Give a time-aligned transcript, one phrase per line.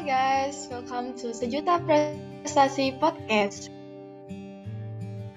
[0.00, 3.68] Guys, welcome to Sejuta Prestasi Podcast.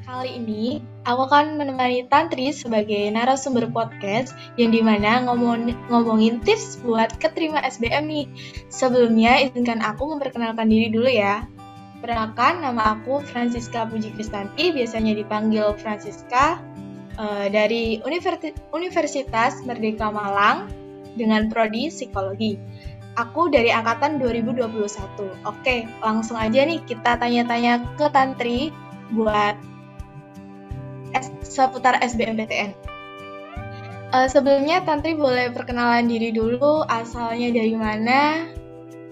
[0.07, 6.79] Kali ini, aku akan menemani Tantri sebagai narasumber podcast yang di mana ngomong ngomongin tips
[6.79, 8.25] buat keterima SBM nih.
[8.71, 11.43] Sebelumnya, izinkan aku memperkenalkan diri dulu ya.
[11.99, 16.63] Perkenalkan, nama aku Francisca Puji Kristanti, biasanya dipanggil Francisca,
[17.19, 17.99] uh, dari
[18.71, 20.71] Universitas Merdeka Malang
[21.19, 22.55] dengan prodi psikologi.
[23.13, 24.65] Aku dari angkatan 2021.
[25.45, 28.73] Oke, langsung aja nih kita tanya-tanya ke Tantri
[29.13, 29.53] buat
[31.45, 32.73] seputar SBMPTN.
[34.13, 38.49] Uh, eh, sebelumnya Tantri boleh perkenalan diri dulu, asalnya dari mana,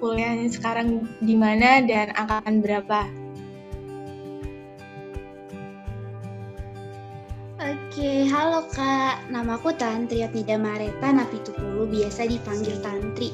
[0.01, 3.05] kuliahnya sekarang di mana, dan angkatan berapa?
[7.61, 9.29] Oke, halo Kak.
[9.29, 13.29] Namaku Tantri Atnida Mareta Napitupulu, biasa dipanggil Tantri.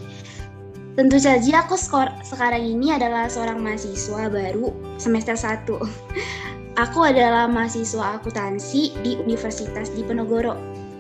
[0.98, 5.70] Tentu saja aku skor sekarang ini adalah seorang mahasiswa baru semester 1.
[6.90, 10.58] Aku adalah mahasiswa akuntansi di Universitas Diponegoro.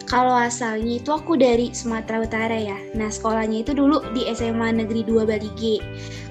[0.09, 2.73] Kalau asalnya itu aku dari Sumatera Utara ya.
[2.98, 5.78] Nah, sekolahnya itu dulu di SMA Negeri 2 Bali G.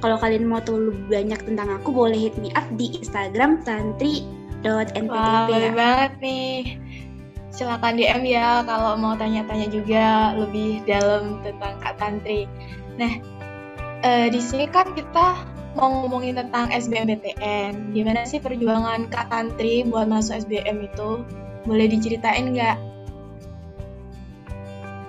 [0.03, 5.15] Kalau kalian mau tahu lebih banyak tentang aku, boleh hit me up di Instagram tantri.nttp
[5.15, 6.59] Wah, boleh banget nih.
[7.55, 12.51] Silahkan DM ya kalau mau tanya-tanya juga lebih dalam tentang Kak Tantri.
[12.99, 13.36] Nah,
[14.07, 15.35] uh, di sini kan kita
[15.75, 17.93] mau ngomongin tentang SBMPTN.
[17.93, 21.27] Gimana sih perjuangan Kak Tantri buat masuk SBM itu?
[21.67, 22.79] Boleh diceritain nggak?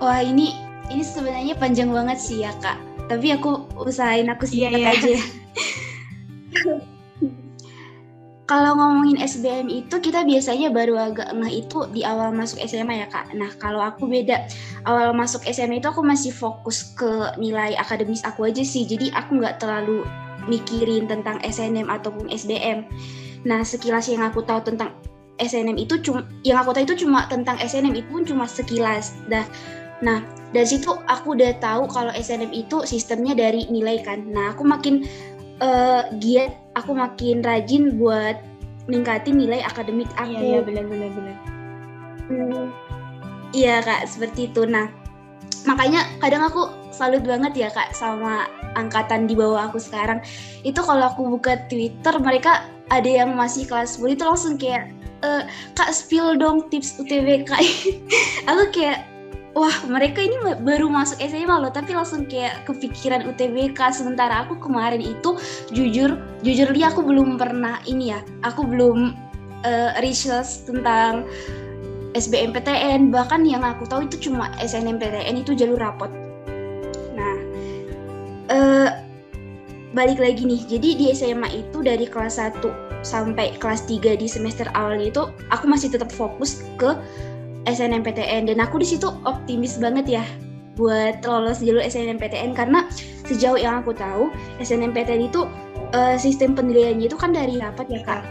[0.02, 0.54] Wah ini
[0.90, 2.78] ini sebenarnya panjang banget sih ya kak.
[3.08, 4.94] Tapi aku usahain aku singkat yeah, yeah.
[4.94, 5.16] aja.
[8.48, 13.08] kalau ngomongin SBM itu kita biasanya baru agak ngeh itu di awal masuk SMA ya
[13.12, 13.36] kak.
[13.36, 14.48] Nah kalau aku beda,
[14.88, 18.88] awal masuk SMA itu aku masih fokus ke nilai akademis aku aja sih.
[18.88, 20.08] Jadi aku nggak terlalu
[20.48, 22.88] mikirin tentang SNM ataupun SBM.
[23.44, 24.96] Nah sekilas yang aku tahu tentang
[25.44, 29.12] SNM itu cuma yang aku tahu itu cuma tentang SNM itu pun cuma sekilas.
[29.28, 29.44] Dah,
[30.00, 30.24] nah
[30.56, 34.24] dari situ aku udah tahu kalau SNM itu sistemnya dari nilai kan.
[34.24, 35.04] Nah aku makin
[35.60, 38.38] uh, giat aku makin rajin buat
[38.88, 40.38] ningkatin nilai akademik aku.
[40.38, 41.36] Iya, iya benar benar benar.
[42.28, 42.66] Hmm,
[43.52, 44.64] iya kak, seperti itu.
[44.64, 44.88] Nah,
[45.66, 50.24] makanya kadang aku salut banget ya kak sama angkatan di bawah aku sekarang.
[50.64, 54.88] Itu kalau aku buka Twitter, mereka ada yang masih kelas 10 itu langsung kayak,
[55.26, 55.30] e,
[55.76, 57.52] kak spill dong tips UTBK.
[58.50, 59.04] aku kayak
[59.58, 65.02] wah mereka ini baru masuk SMA loh tapi langsung kayak kepikiran UTBK sementara aku kemarin
[65.02, 65.34] itu
[65.74, 69.18] jujur jujur dia aku belum pernah ini ya aku belum
[69.66, 71.26] uh, research tentang
[72.14, 76.10] SBMPTN bahkan yang aku tahu itu cuma SNMPTN itu jalur rapot.
[77.14, 77.38] Nah
[78.54, 78.90] uh,
[79.94, 80.62] balik lagi nih.
[80.66, 82.62] Jadi di SMA itu dari kelas 1
[83.06, 86.98] sampai kelas 3 di semester awal itu aku masih tetap fokus ke
[87.68, 90.26] SNMPTN dan aku di situ optimis banget ya
[90.78, 92.86] buat lolos jalur SNMPTN karena
[93.28, 95.50] sejauh yang aku tahu SNMPTN itu
[95.92, 98.24] uh, sistem penilaiannya itu kan dari rapat ya kak.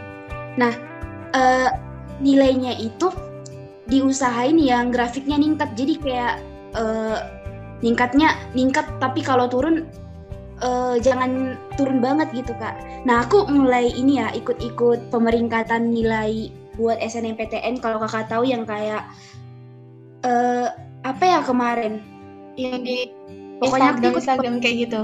[0.57, 0.73] Nah
[1.35, 1.69] uh,
[2.23, 3.13] nilainya itu
[3.87, 6.35] diusahain yang grafiknya ningkat jadi kayak
[6.79, 7.19] uh,
[7.85, 9.85] ningkatnya ningkat tapi kalau turun
[10.63, 12.79] uh, jangan turun banget gitu kak.
[13.05, 19.09] Nah aku mulai ini ya ikut-ikut pemeringkatan nilai buat SNMPTN kalau kakak tahu yang kayak
[20.25, 20.73] uh,
[21.05, 22.01] apa ya kemarin
[22.57, 23.11] yang di
[23.61, 25.01] pokoknya Instagram, Instagram kayak gitu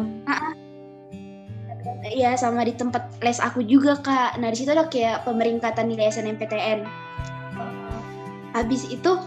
[2.02, 4.34] Iya sama di tempat les aku juga kak.
[4.42, 6.82] Nah di situ ada kayak pemeringkatan nilai SNMPTN.
[8.52, 9.22] Habis itu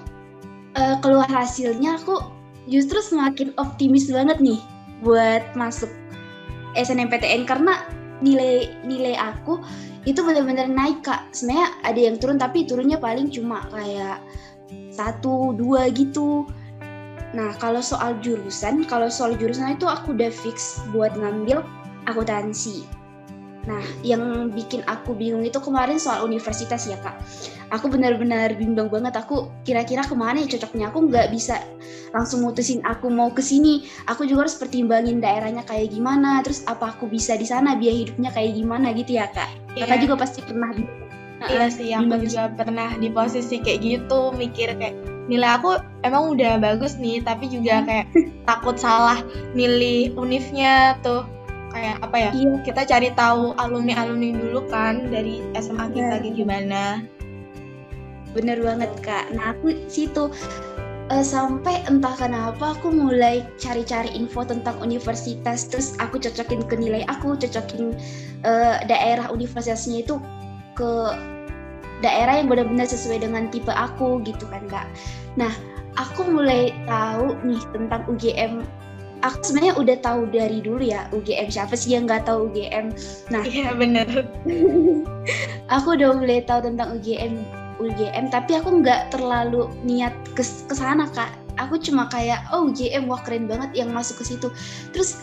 [0.75, 2.19] uh, keluar hasilnya aku
[2.67, 4.59] justru semakin optimis banget nih
[5.01, 5.87] buat masuk
[6.75, 7.79] SNMPTN karena
[8.19, 9.59] nilai nilai aku
[10.05, 14.21] itu benar-benar naik kak sebenarnya ada yang turun tapi turunnya paling cuma kayak
[14.93, 16.45] satu dua gitu
[17.35, 21.65] nah kalau soal jurusan kalau soal jurusan itu aku udah fix buat ngambil
[22.07, 22.85] akuntansi
[23.65, 27.17] Nah, yang bikin aku bingung itu kemarin soal universitas ya kak.
[27.73, 29.17] Aku benar-benar bimbang banget.
[29.17, 30.93] Aku kira-kira ke mana ya cocoknya.
[30.93, 31.57] Aku nggak bisa
[32.13, 33.89] langsung mutusin aku mau ke sini.
[34.05, 36.45] Aku juga harus pertimbangin daerahnya kayak gimana.
[36.45, 39.64] Terus apa aku bisa di sana biaya hidupnya kayak gimana gitu ya kak.
[39.75, 39.87] Yeah.
[39.91, 40.71] Kakak juga pasti pernah.
[41.35, 44.95] Nah, iya sih, aku juga pernah di posisi kayak gitu, mikir kayak
[45.27, 45.75] nilai aku
[46.07, 48.07] emang udah bagus nih, tapi juga kayak
[48.49, 49.19] takut salah
[49.51, 51.27] milih univnya tuh
[51.75, 52.51] kayak apa ya iya.
[52.63, 57.03] kita cari tahu alumni alumni dulu kan dari SMA kita kayak gimana
[58.31, 60.31] bener banget kak nah aku situ
[61.11, 67.05] uh, sampai entah kenapa aku mulai cari-cari info tentang universitas terus aku cocokin ke nilai
[67.09, 67.93] aku cocokin
[68.45, 70.17] uh, daerah universitasnya itu
[70.73, 70.91] ke
[72.03, 74.85] daerah yang benar-benar sesuai dengan tipe aku gitu kan kak.
[75.39, 75.51] Nah
[75.95, 78.67] aku mulai tahu nih tentang UGM
[79.23, 82.93] aku sebenarnya udah tahu dari dulu ya UGM siapa sih yang nggak tahu UGM
[83.33, 84.05] nah iya bener
[85.75, 87.41] aku udah mulai tahu tentang UGM
[87.79, 91.31] UGM tapi aku nggak terlalu niat ke ke sana kak.
[91.55, 94.47] Aku cuma kayak oh UGM wah keren banget yang masuk ke situ.
[94.91, 95.19] Terus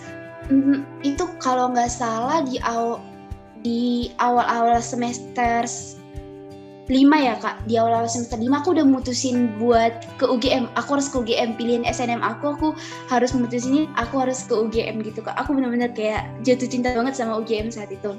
[0.48, 3.00] mm, itu kalau nggak salah di awal
[3.62, 5.64] di awal-awal semester
[6.90, 7.62] lima ya kak.
[7.68, 11.84] Di awal-awal semester lima aku udah mutusin buat ke UGM aku harus ke UGM pilihan
[11.86, 12.68] SNM aku aku
[13.08, 15.36] harus mutusin aku harus ke UGM gitu kak.
[15.40, 18.16] Aku bener-bener kayak jatuh cinta banget sama UGM saat itu.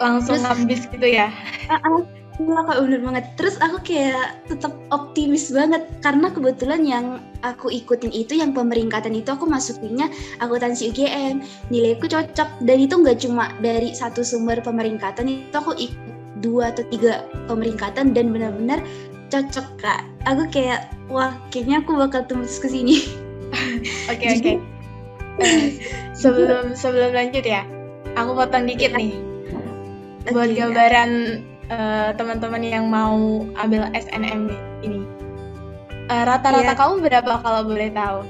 [0.00, 1.28] Langsung habis gitu ya?
[1.70, 2.00] Uh -uh,
[2.40, 3.24] Iya kak bener banget.
[3.36, 7.06] Terus aku kayak tetap optimis banget karena kebetulan yang
[7.44, 10.08] aku ikutin itu yang pemeringkatan itu aku masukinnya
[10.40, 11.44] akuntansi UGM.
[11.68, 16.80] Nilaiku cocok dan itu nggak cuma dari satu sumber pemeringkatan itu aku ikut dua atau
[16.88, 18.80] tiga pemeringkatan dan benar-benar
[19.28, 20.08] cocok kak.
[20.24, 23.04] Aku kayak wah kayaknya aku bakal tembus ke sini.
[24.08, 24.52] Oke oke.
[25.40, 25.76] Eh,
[26.16, 27.68] sebelum sebelum lanjut ya,
[28.16, 29.12] aku potong dikit nih.
[30.32, 31.10] Buat gambaran
[31.70, 34.50] uh, teman-teman yang mau ambil SNM
[34.82, 35.06] ini.
[36.10, 36.76] Uh, rata-rata yeah.
[36.76, 38.20] kamu berapa kalau boleh tahu?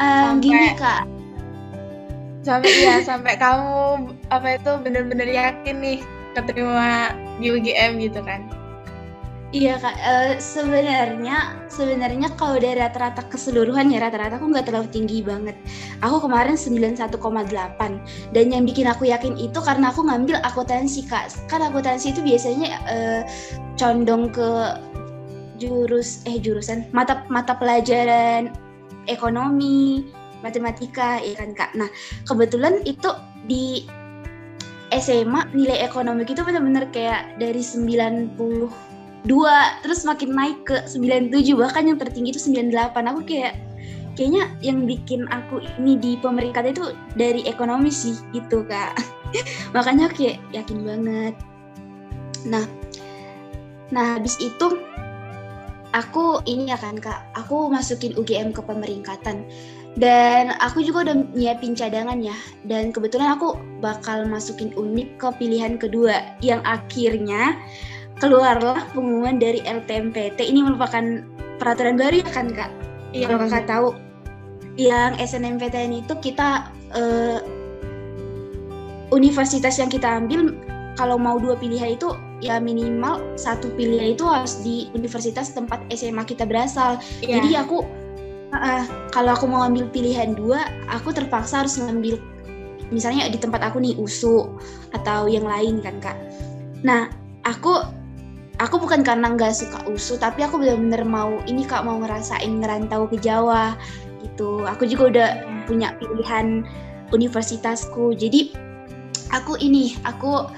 [0.00, 1.04] Um, sampai, gini kak.
[2.44, 3.76] Sampai ya sampai kamu
[4.32, 5.98] apa itu benar-benar yakin nih
[6.32, 8.44] keterima di UGM gitu kan?
[9.54, 15.22] Iya kak, uh, sebenarnya sebenarnya kalau dari rata-rata keseluruhan ya rata-rata aku nggak terlalu tinggi
[15.22, 15.54] banget.
[16.02, 17.14] Aku kemarin 91,8
[18.34, 21.30] dan yang bikin aku yakin itu karena aku ngambil akuntansi kak.
[21.46, 23.22] Kan akuntansi itu biasanya uh,
[23.78, 24.82] condong ke
[25.62, 28.50] jurus eh jurusan mata mata pelajaran
[29.06, 30.10] ekonomi,
[30.42, 31.70] matematika ya kan kak.
[31.78, 31.86] Nah
[32.26, 33.14] kebetulan itu
[33.46, 33.86] di
[34.90, 38.95] SMA nilai ekonomi itu benar-benar kayak dari 90
[39.26, 43.58] dua terus makin naik ke 97 bahkan yang tertinggi itu 98 aku kayak
[44.16, 48.96] kayaknya yang bikin aku ini di pemerintah itu dari ekonomi sih gitu kak.
[49.76, 51.34] Makanya kayak yakin banget.
[52.48, 52.64] Nah
[53.92, 54.82] nah habis itu
[55.94, 59.44] aku ini ya kan kak aku masukin UGM ke pemeringkatan.
[59.96, 62.36] Dan aku juga udah nyiapin cadangan ya.
[62.68, 67.56] Dan kebetulan aku bakal masukin unik ke pilihan kedua yang akhirnya
[68.20, 70.40] keluarlah pengumuman dari LTMPT.
[70.40, 71.24] Ini merupakan
[71.60, 72.70] peraturan baru ya kan kak?
[73.12, 73.28] Iya.
[73.28, 73.88] Kalau kakak tahu,
[74.76, 77.40] yang SNMPTN itu kita uh,
[79.12, 80.52] universitas yang kita ambil
[80.96, 86.24] kalau mau dua pilihan itu ya minimal satu pilihan itu harus di universitas tempat SMA
[86.24, 87.00] kita berasal.
[87.24, 87.40] Yeah.
[87.40, 87.84] Jadi aku
[88.52, 92.20] uh, kalau aku mau ambil pilihan dua, aku terpaksa harus ngambil
[92.92, 94.46] misalnya di tempat aku nih USU
[94.92, 96.16] atau yang lain kan kak.
[96.84, 97.08] Nah
[97.48, 97.80] aku
[98.58, 103.08] aku bukan karena nggak suka usu tapi aku benar-benar mau ini kak mau ngerasain ngerantau
[103.08, 103.76] ke Jawa
[104.24, 105.30] gitu aku juga udah
[105.68, 106.64] punya pilihan
[107.12, 108.52] universitasku jadi
[109.32, 110.48] aku ini aku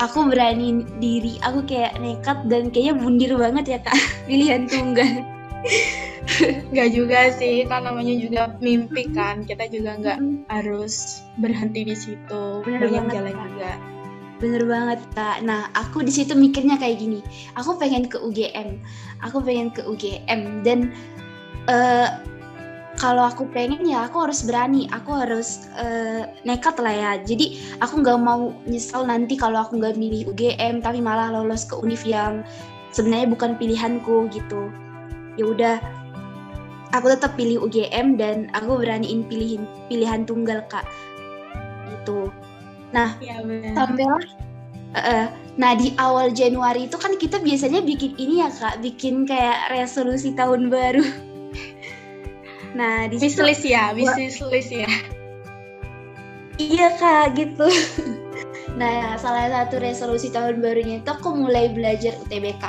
[0.00, 3.96] aku berani diri aku kayak nekat dan kayaknya bundir banget ya kak
[4.28, 5.24] pilihan tunggal
[6.74, 9.46] Gak juga sih, kan namanya juga mimpi kan.
[9.46, 10.18] Kita juga nggak
[10.50, 12.42] harus berhenti di situ.
[12.66, 13.72] Bener Banyak banget, jalan juga.
[14.36, 15.40] Bener banget kak.
[15.40, 17.20] Nah aku di situ mikirnya kayak gini.
[17.56, 18.76] Aku pengen ke UGM.
[19.24, 20.92] Aku pengen ke UGM dan
[21.72, 22.20] uh,
[22.96, 24.92] kalau aku pengen ya aku harus berani.
[24.92, 27.12] Aku harus uh, nekat lah ya.
[27.24, 31.72] Jadi aku nggak mau nyesal nanti kalau aku nggak milih UGM tapi malah lolos ke
[31.76, 32.44] univ yang
[32.92, 34.68] sebenarnya bukan pilihanku gitu.
[35.40, 35.76] Ya udah.
[36.94, 40.84] Aku tetap pilih UGM dan aku beraniin pilihin pilihan tunggal kak.
[41.88, 42.32] Itu.
[42.94, 43.42] Nah, ya,
[43.74, 44.22] sampailah
[44.96, 45.26] uh,
[45.56, 50.32] nah di awal Januari itu kan kita biasanya bikin ini ya kak, bikin kayak resolusi
[50.36, 51.04] tahun baru.
[52.78, 54.88] nah di wishlist ya, wishlist ya.
[56.56, 57.68] Iya kak, gitu.
[58.80, 62.60] nah salah satu resolusi tahun barunya itu aku mulai belajar UTBK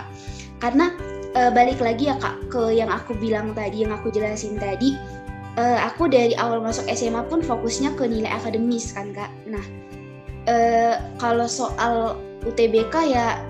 [0.63, 0.95] karena
[1.35, 4.95] uh, balik lagi ya kak ke yang aku bilang tadi, yang aku jelasin tadi.
[5.57, 9.33] Uh, aku dari awal masuk SMA pun fokusnya ke nilai akademis kan kak.
[9.49, 9.86] Nah
[10.47, 13.43] eh, kalau soal UTBK ya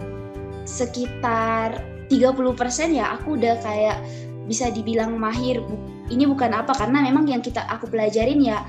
[0.67, 4.01] sekitar 30% ya aku udah kayak
[4.49, 5.61] bisa dibilang mahir.
[6.07, 8.63] Ini bukan apa karena memang yang kita aku pelajarin ya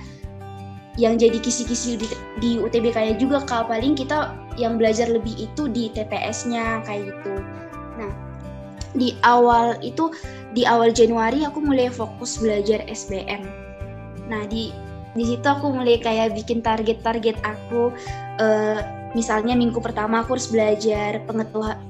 [0.98, 2.06] yang jadi kisi-kisi di,
[2.42, 7.32] di UTBK-nya juga kalau paling kita yang belajar lebih itu di TPS-nya kayak gitu.
[7.94, 8.10] Nah,
[8.98, 10.10] di awal itu
[10.58, 13.46] di awal Januari aku mulai fokus belajar SBM.
[14.26, 14.74] Nah di
[15.18, 17.90] di situ aku mulai kayak bikin target-target aku.
[18.38, 18.78] Uh,
[19.18, 21.18] misalnya minggu pertama aku harus belajar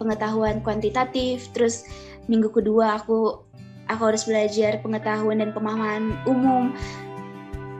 [0.00, 1.85] pengetahuan, kuantitatif, terus
[2.25, 3.44] minggu kedua aku
[3.92, 6.73] aku harus belajar pengetahuan dan pemahaman umum.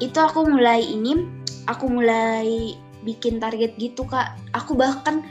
[0.05, 1.25] Itu aku mulai ini,
[1.65, 2.77] aku mulai
[3.09, 4.37] bikin target gitu kak.
[4.53, 5.25] Aku bahkan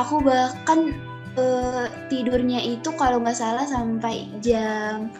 [0.00, 0.96] aku bahkan
[1.36, 5.12] uh, tidurnya itu kalau nggak salah sampai jam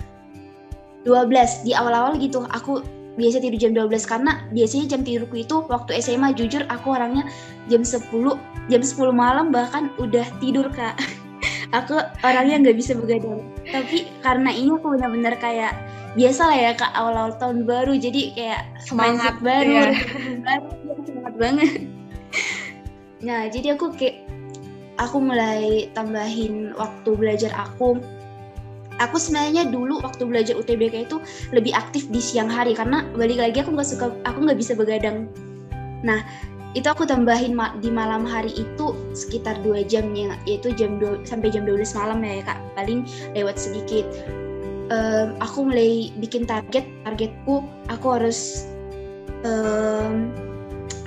[1.04, 2.80] 12 di awal-awal gitu aku
[3.16, 7.28] biasa tidur jam 12 karena biasanya jam tidurku itu waktu SMA jujur aku orangnya
[7.68, 8.08] jam 10
[8.72, 10.96] jam 10 malam bahkan udah tidur kak.
[11.72, 13.48] Aku orangnya nggak bisa begadang.
[13.64, 15.72] Tapi karena ini aku benar-benar kayak
[16.20, 17.96] biasa lah ya kak awal-awal tahun baru.
[17.96, 19.88] Jadi kayak semangat baru ya.
[20.44, 20.68] baru
[21.00, 21.72] semangat banget.
[23.24, 24.20] Nah jadi aku kayak
[25.00, 27.96] aku mulai tambahin waktu belajar aku
[29.00, 31.16] aku sebenarnya dulu waktu belajar UTBK itu
[31.54, 35.30] lebih aktif di siang hari karena balik lagi aku nggak suka aku nggak bisa begadang.
[36.02, 36.20] Nah
[36.72, 41.52] itu aku tambahin ma di malam hari itu sekitar dua jamnya yaitu jam 2 sampai
[41.52, 42.58] jam 12 malam ya kak.
[42.76, 43.04] Paling
[43.36, 44.08] lewat sedikit.
[44.92, 48.68] Um, aku mulai bikin target targetku aku harus
[49.44, 50.32] um,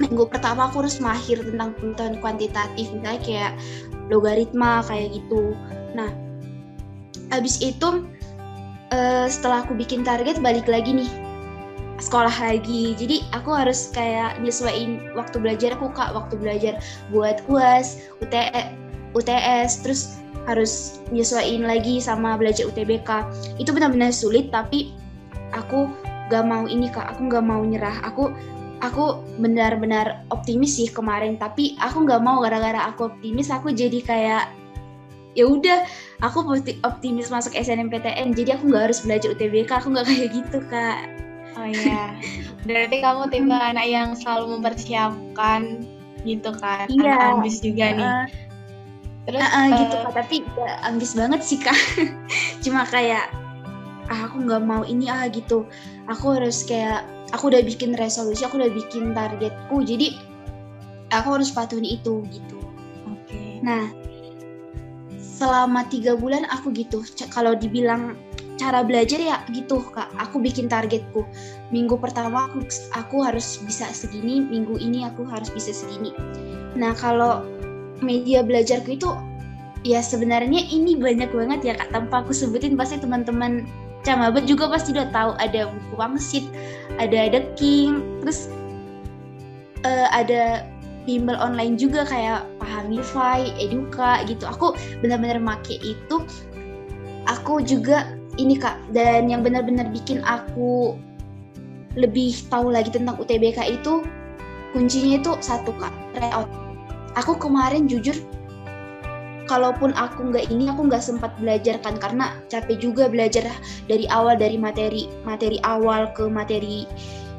[0.02, 3.54] minggu pertama aku harus mahir tentang pengetahuan kuantitatif misalnya kayak
[4.10, 5.54] logaritma kayak gitu.
[5.98, 6.25] Nah
[7.36, 8.08] habis itu
[8.96, 11.12] uh, setelah aku bikin target balik lagi nih.
[11.96, 12.92] Sekolah lagi.
[13.00, 16.12] Jadi aku harus kayak nyesuaiin waktu belajar aku kak.
[16.12, 16.74] Waktu belajar
[17.12, 18.76] buat uas UTE,
[19.16, 23.26] UTS terus harus nyesuaiin lagi sama belajar UTBK
[23.58, 24.94] itu benar-benar sulit tapi
[25.56, 25.88] aku
[26.28, 27.16] gak mau ini kak.
[27.16, 27.96] Aku gak mau nyerah.
[28.04, 28.28] Aku
[28.84, 31.40] aku benar-benar optimis sih kemarin.
[31.40, 34.52] Tapi aku nggak mau gara-gara aku optimis aku jadi kayak
[35.36, 35.84] ya udah
[36.26, 36.42] aku
[36.82, 41.00] optimis masuk SNMPTN jadi aku nggak harus belajar UTBK aku nggak kayak gitu kak.
[41.56, 42.18] Oh iya.
[42.68, 45.86] Berarti kamu tipe anak yang selalu mempersiapkan
[46.26, 47.14] gitu kan iya.
[47.16, 48.12] Anak ambis juga nih.
[49.26, 50.12] Terus uh, uh, gitu kak.
[50.18, 51.80] Tapi gak ambis banget sih kak.
[52.66, 53.30] Cuma kayak
[54.06, 55.64] ah aku nggak mau ini ah gitu.
[56.10, 60.16] Aku harus kayak aku udah bikin resolusi aku udah bikin targetku jadi
[61.12, 62.60] aku harus patuhin itu gitu.
[63.10, 63.30] Oke.
[63.30, 63.60] Okay.
[63.66, 63.90] nah
[65.36, 67.04] selama tiga bulan aku gitu.
[67.36, 68.16] Kalau dibilang
[68.56, 70.08] cara belajar ya gitu kak.
[70.24, 71.28] Aku bikin targetku.
[71.76, 72.64] Minggu pertama aku
[72.96, 76.16] aku harus bisa segini minggu ini aku harus bisa segini.
[76.80, 77.44] Nah kalau
[78.00, 79.12] media belajarku itu
[79.84, 81.92] ya sebenarnya ini banyak banget ya kak.
[81.92, 83.68] Tanpa aku sebutin pasti teman-teman
[84.06, 85.34] Camabet juga pasti udah tahu.
[85.42, 86.46] Ada buku wangsit,
[87.02, 88.48] ada The King, terus
[89.82, 90.70] uh, ada
[91.10, 92.46] bimbel online juga kayak
[92.86, 94.46] Pahamify, Eduka gitu.
[94.46, 96.22] Aku benar-benar make itu.
[97.26, 100.94] Aku juga ini kak dan yang benar-benar bikin aku
[101.98, 104.06] lebih tahu lagi tentang UTBK itu
[104.78, 106.46] kuncinya itu satu kak tryout.
[107.18, 108.14] Aku kemarin jujur
[109.50, 113.46] kalaupun aku nggak ini aku nggak sempat belajar kan karena capek juga belajar
[113.90, 116.90] dari awal dari materi materi awal ke materi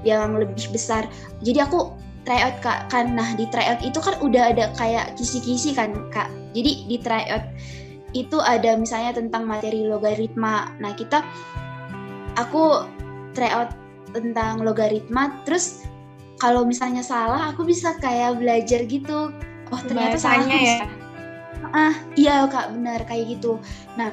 [0.06, 1.10] yang lebih besar
[1.42, 1.90] jadi aku
[2.26, 2.90] tryout kak.
[2.90, 6.28] Kan nah di tryout itu kan udah ada kayak kisi-kisi kan kak.
[6.52, 7.46] Jadi di tryout
[8.12, 10.74] itu ada misalnya tentang materi logaritma.
[10.82, 11.22] Nah kita
[12.36, 12.84] aku
[13.32, 13.72] tryout
[14.12, 15.86] tentang logaritma terus
[16.36, 19.32] kalau misalnya salah aku bisa kayak belajar gitu.
[19.72, 20.84] Oh ternyata salah ya?
[21.72, 22.74] Ah iya kak.
[22.74, 23.62] Benar kayak gitu.
[23.94, 24.12] Nah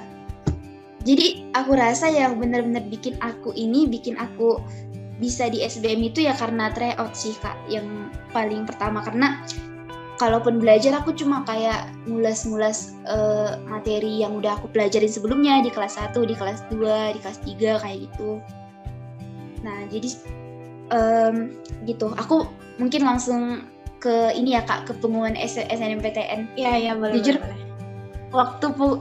[1.04, 4.64] jadi aku rasa yang benar-benar bikin aku ini bikin aku
[5.22, 9.42] bisa di SBM itu ya karena tryout sih kak yang paling pertama karena
[10.18, 15.98] kalaupun belajar aku cuma kayak ngulas-ngulas uh, materi yang udah aku pelajarin sebelumnya di kelas
[16.00, 18.40] 1, di kelas 2, di kelas 3 kayak gitu.
[19.66, 20.10] Nah, jadi
[20.94, 21.36] um,
[21.84, 22.14] gitu.
[22.16, 23.68] Aku mungkin langsung
[24.00, 26.60] ke ini ya kak ke pengumuman SNMPTN.
[26.60, 27.20] Iya iya boleh.
[27.20, 27.60] Jujur boleh.
[28.34, 29.00] waktu pu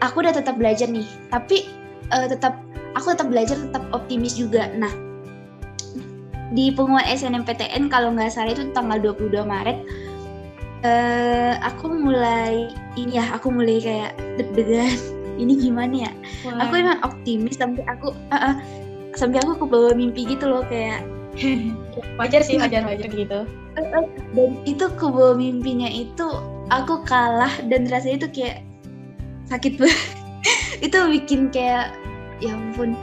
[0.00, 1.68] aku udah tetap belajar nih, tapi
[2.12, 2.60] uh, tetap
[2.96, 4.68] aku tetap belajar tetap optimis juga.
[4.76, 5.05] Nah
[6.56, 9.78] di pengumuman SNMPTN kalau nggak salah itu tanggal 22 Maret
[10.80, 14.96] uh, aku mulai ini ya aku mulai kayak deg-degan
[15.42, 16.12] ini gimana ya
[16.48, 16.64] Wah.
[16.64, 18.54] aku emang optimis sampai aku uh, uh,
[19.12, 21.04] sampai aku kebawa mimpi gitu loh kayak
[22.20, 23.44] wajar sih wajar wajar gitu
[23.76, 24.08] dan
[24.64, 26.24] itu kebawa mimpinya itu
[26.72, 28.56] aku kalah dan rasanya itu kayak
[29.44, 30.00] sakit banget
[30.88, 31.92] itu bikin kayak
[32.40, 32.96] ya ampun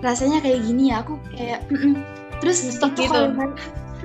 [0.00, 1.60] rasanya kayak gini ya aku kayak.
[2.46, 3.10] terus nyesek gitu.
[3.10, 3.34] kalau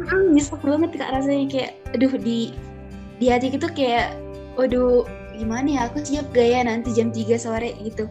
[0.01, 2.57] mm, nyesek banget kak rasanya kayak aduh di
[3.21, 4.17] di hati itu kayak
[4.57, 5.05] waduh
[5.38, 8.05] gimana ya aku siap gaya nanti jam 3 sore gitu.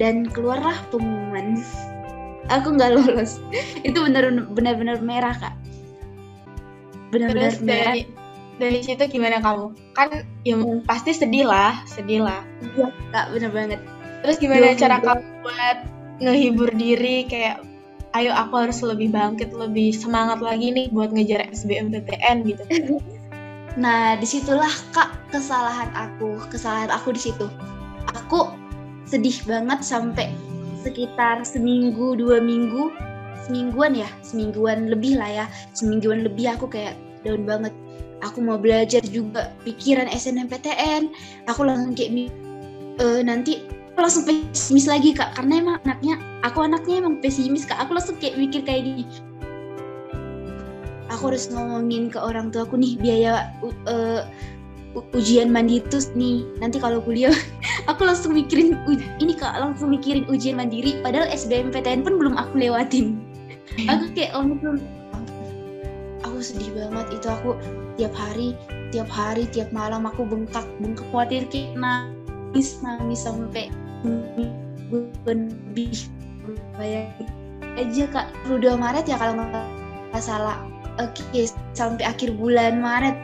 [0.00, 1.60] Dan keluarlah pengumuman.
[2.58, 3.38] Aku nggak lolos.
[3.86, 5.54] Itu benar benar merah kak.
[7.12, 8.08] Benar-benar merah dari,
[8.56, 9.76] dari situ gimana kamu?
[9.94, 10.88] Kan ya hmm.
[10.88, 12.40] pasti sedih lah sedih lah.
[12.74, 13.80] Iya kak benar banget.
[14.24, 15.78] Terus gimana Duh, cara kamu buat
[16.24, 17.28] ngehibur diri?
[17.28, 17.62] Kayak
[18.12, 22.64] ayo aku harus lebih bangkit lebih semangat lagi nih buat ngejar SBMPTN gitu.
[23.72, 27.48] Nah di situlah kak kesalahan aku kesalahan aku di situ.
[28.12, 28.52] Aku
[29.08, 30.28] sedih banget sampai
[30.84, 32.92] sekitar seminggu dua minggu
[33.48, 37.72] semingguan ya semingguan lebih lah ya semingguan lebih aku kayak down banget.
[38.20, 41.08] Aku mau belajar juga pikiran SNMPTN
[41.48, 42.28] aku langsung kayak
[43.00, 43.64] e, nanti
[43.96, 47.78] langsung pesimis lagi kak karena emang anaknya aku anaknya emang pesimis kak.
[47.82, 49.04] Aku langsung kayak mikir kayak gini.
[51.10, 54.24] Aku harus ngomongin ke orang tua aku nih biaya uh,
[55.14, 56.42] ujian mandiri tuh nih.
[56.58, 57.34] Nanti kalau kuliah
[57.90, 58.76] aku langsung mikirin
[59.22, 60.98] ini kak langsung mikirin ujian mandiri.
[61.00, 63.22] Padahal SBMPTN pun belum aku lewatin.
[63.78, 63.88] Iya.
[63.96, 64.76] aku kayak langsung
[66.26, 67.06] aku sedih banget.
[67.22, 67.50] Itu aku
[67.96, 68.58] tiap hari
[68.92, 73.72] tiap hari tiap malam aku bengkak bengkak khawatir kayak nangis nangis sampai
[75.24, 75.96] lebih
[76.76, 77.28] bayangin
[77.78, 78.26] aja kak.
[78.50, 80.60] Udah Maret ya kalau nggak salah.
[81.00, 83.16] Oke okay, sampai akhir bulan Maret.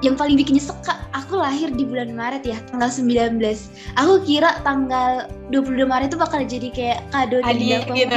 [0.00, 3.38] Yang paling bikin nyesek kak aku lahir di bulan Maret ya tanggal 19
[3.94, 8.16] aku kira tanggal 22 Maret itu bakal jadi kayak kado dari aku gitu.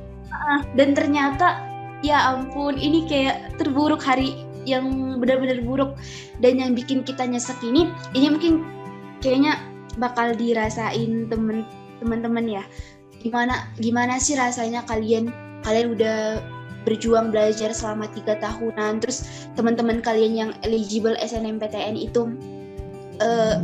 [0.78, 1.62] dan ternyata
[2.02, 5.92] ya ampun ini kayak terburuk hari yang benar-benar buruk.
[6.40, 8.64] Dan yang bikin kita nyesek ini ini mungkin
[9.20, 9.60] kayaknya
[10.00, 11.62] bakal dirasain temen
[12.02, 12.64] teman-teman ya
[13.24, 15.32] gimana gimana sih rasanya kalian
[15.64, 16.44] kalian udah
[16.84, 22.28] berjuang belajar selama tiga tahunan terus teman-teman kalian yang eligible SNMPTN itu
[23.24, 23.56] uh,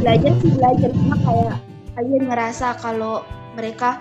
[0.00, 0.90] belajar sih belajar.
[0.92, 1.56] Cuma kayak
[1.96, 3.22] kalian ngerasa kalau
[3.56, 4.00] mereka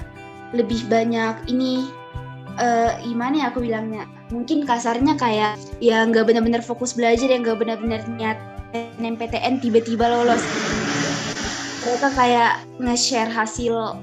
[0.51, 1.87] lebih banyak ini
[2.59, 4.03] uh, gimana ya aku bilangnya?
[4.33, 8.37] Mungkin kasarnya kayak ya nggak benar-benar fokus belajar ya nggak benar-benar niat
[8.73, 10.43] SNMPTN tiba-tiba lolos.
[11.85, 13.95] Mereka kayak nge-share hasil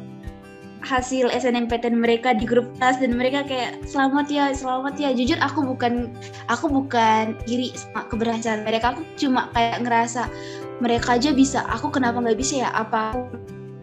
[0.82, 5.10] hasil SNMPTN mereka di grup kelas dan mereka kayak selamat ya selamat ya.
[5.14, 6.10] Jujur aku bukan
[6.50, 8.92] aku bukan iri sama keberhasilan mereka.
[8.98, 10.26] Aku cuma kayak ngerasa
[10.82, 11.62] mereka aja bisa.
[11.70, 12.70] Aku kenapa nggak bisa ya?
[12.74, 13.22] Apa aku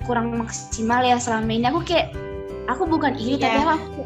[0.04, 1.66] kurang maksimal ya selama ini?
[1.72, 2.12] Aku kayak
[2.68, 3.44] aku bukan iri yeah.
[3.48, 4.02] tapi aku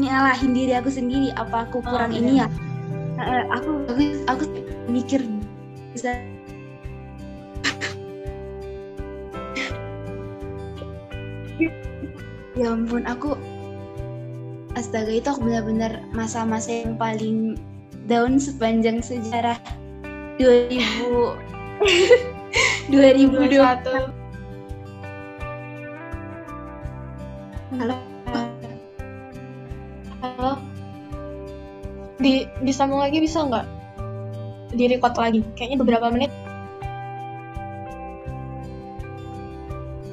[0.00, 1.30] nyalahin diri aku sendiri.
[1.36, 2.48] Apa aku oh, kurang oh, ini ya?
[3.52, 4.44] Aku aku, aku
[4.88, 5.20] mikir
[5.92, 6.16] bisa
[12.60, 13.40] ya ampun aku
[14.76, 17.56] astaga itu aku benar-benar masa-masa yang paling
[18.04, 19.56] down sepanjang sejarah
[20.36, 20.76] 2000
[22.92, 24.12] 2021
[27.80, 27.96] halo
[30.20, 30.60] halo?
[32.20, 33.64] Di disambung lagi bisa nggak?
[34.76, 36.28] Di record lagi kayaknya beberapa menit.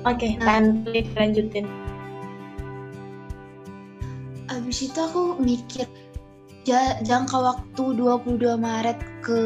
[0.07, 0.63] Oke okay, nah.
[1.19, 1.67] lanjutin
[4.67, 5.88] habis itu aku mikir
[7.08, 9.39] jangka waktu 22 Maret ke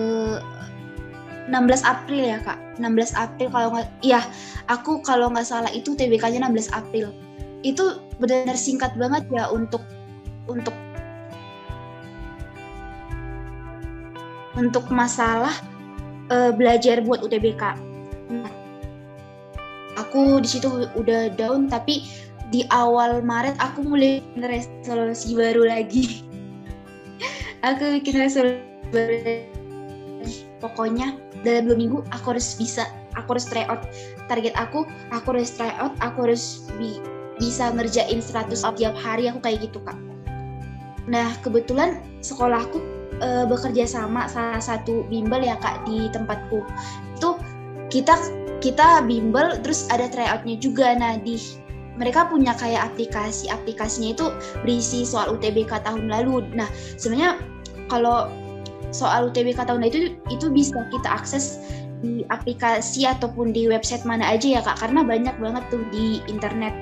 [1.46, 1.54] 16
[1.86, 4.26] April ya kak 16 April kalau nggak iya
[4.66, 7.14] aku kalau nggak salah itu TBK-nya 16 April
[7.62, 9.86] itu benar-benar singkat banget ya untuk
[10.50, 10.74] untuk
[14.58, 15.54] untuk masalah
[16.34, 17.64] uh, belajar buat UTBK.
[18.34, 18.52] Nah,
[20.02, 22.10] aku di situ udah down tapi
[22.52, 26.28] di awal Maret aku mulai resolusi baru lagi.
[27.68, 30.46] aku bikin resolusi baru lagi.
[30.60, 32.86] Pokoknya dalam dua minggu aku harus bisa,
[33.16, 33.88] aku harus try out.
[34.28, 34.86] Target aku,
[35.16, 37.02] aku harus try out, aku harus bi
[37.42, 39.98] bisa ngerjain 100 tiap hari aku kayak gitu kak.
[41.10, 42.78] Nah kebetulan sekolahku
[43.18, 46.62] e, bekerja sama salah satu bimbel ya kak di tempatku.
[47.18, 47.42] Itu
[47.90, 48.14] kita
[48.62, 50.94] kita bimbel terus ada tryoutnya juga.
[50.94, 51.42] Nah di
[52.02, 54.26] mereka punya kayak aplikasi aplikasinya itu
[54.66, 56.42] berisi soal UTBK tahun lalu.
[56.58, 56.66] Nah
[56.98, 57.38] sebenarnya
[57.86, 58.26] kalau
[58.90, 60.00] soal UTBK tahun lalu itu
[60.34, 61.62] itu bisa kita akses
[62.02, 64.82] di aplikasi ataupun di website mana aja ya kak.
[64.82, 66.74] Karena banyak banget tuh di internet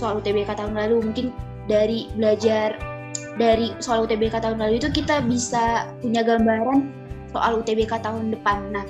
[0.00, 1.04] soal UTBK tahun lalu.
[1.12, 1.36] Mungkin
[1.68, 2.80] dari belajar
[3.36, 6.88] dari soal UTBK tahun lalu itu kita bisa punya gambaran
[7.36, 8.72] soal UTBK tahun depan.
[8.72, 8.84] Nah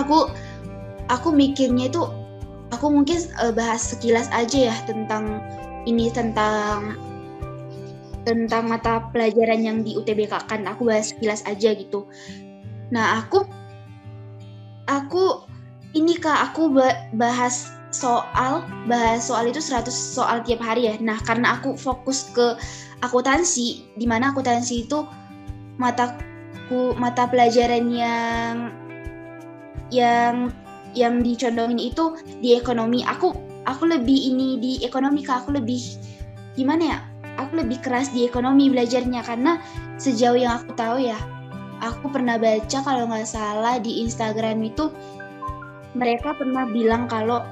[0.00, 0.32] aku
[1.12, 2.08] aku mikirnya itu
[2.74, 5.40] aku mungkin uh, bahas sekilas aja ya tentang
[5.88, 6.96] ini tentang
[8.28, 12.04] tentang mata pelajaran yang di UTBK kan aku bahas sekilas aja gitu
[12.92, 13.44] nah aku
[14.88, 15.48] aku
[15.96, 16.68] ini kak aku
[17.16, 20.94] bahas soal bahas soal itu 100 soal tiap hari ya.
[21.00, 22.56] Nah, karena aku fokus ke
[23.00, 25.06] akuntansi di mana akuntansi itu
[25.80, 28.54] mataku mata pelajaran yang
[29.88, 30.52] yang
[30.98, 33.06] yang dicondongin itu di ekonomi.
[33.06, 33.30] Aku
[33.64, 35.78] aku lebih ini di ekonomi kak aku lebih
[36.58, 36.98] gimana ya?
[37.38, 39.62] Aku lebih keras di ekonomi belajarnya karena
[40.02, 41.14] sejauh yang aku tahu ya,
[41.78, 44.90] aku pernah baca kalau nggak salah di Instagram itu
[45.94, 47.46] mereka pernah bilang kalau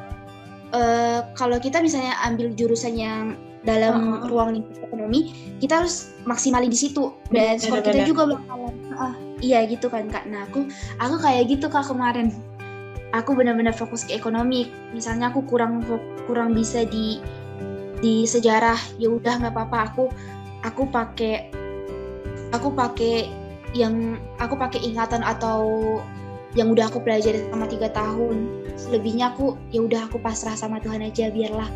[0.75, 6.71] uh, kalau kita misalnya ambil jurusan yang dalam uh, ruang lingkup ekonomi, kita harus maksimalin
[6.71, 7.15] di situ.
[7.31, 10.27] Dan skor kita juga bakalan uh, iya gitu kan kak.
[10.31, 10.67] Nah aku
[11.03, 12.31] aku kayak gitu kak kemarin.
[13.17, 14.69] Aku benar-benar fokus ke ekonomi.
[14.93, 15.81] Misalnya aku kurang
[16.29, 17.17] kurang bisa di
[18.05, 19.79] di sejarah, ya udah nggak apa-apa.
[19.93, 20.05] Aku
[20.63, 21.49] aku pakai
[22.53, 23.33] aku pakai
[23.73, 25.99] yang aku pakai ingatan atau
[26.57, 28.49] yang udah aku pelajari selama tiga tahun
[28.81, 31.69] selebihnya aku ya udah aku pasrah sama Tuhan aja biarlah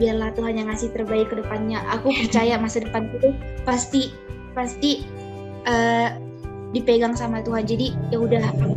[0.00, 3.36] biarlah Tuhan yang ngasih terbaik ke depannya aku percaya masa depan itu
[3.68, 4.16] pasti
[4.56, 5.04] pasti
[5.68, 6.16] uh,
[6.72, 7.64] dipegang sama Tuhan.
[7.68, 8.68] Jadi ya udah aku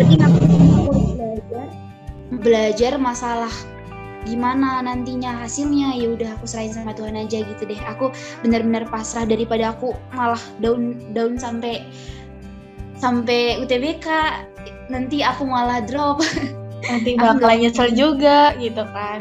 [0.00, 1.66] penting aku, aku belajar.
[2.42, 3.52] Belajar masalah
[4.26, 5.94] gimana nantinya hasilnya.
[5.94, 7.78] Ya udah aku serahin sama Tuhan aja gitu deh.
[7.96, 8.10] Aku
[8.42, 11.86] benar-benar pasrah daripada aku malah daun daun sampai
[12.96, 14.08] sampai UTBK
[14.88, 16.24] nanti aku malah drop.
[16.86, 19.20] Nanti bakalan nyesel juga gitu kan.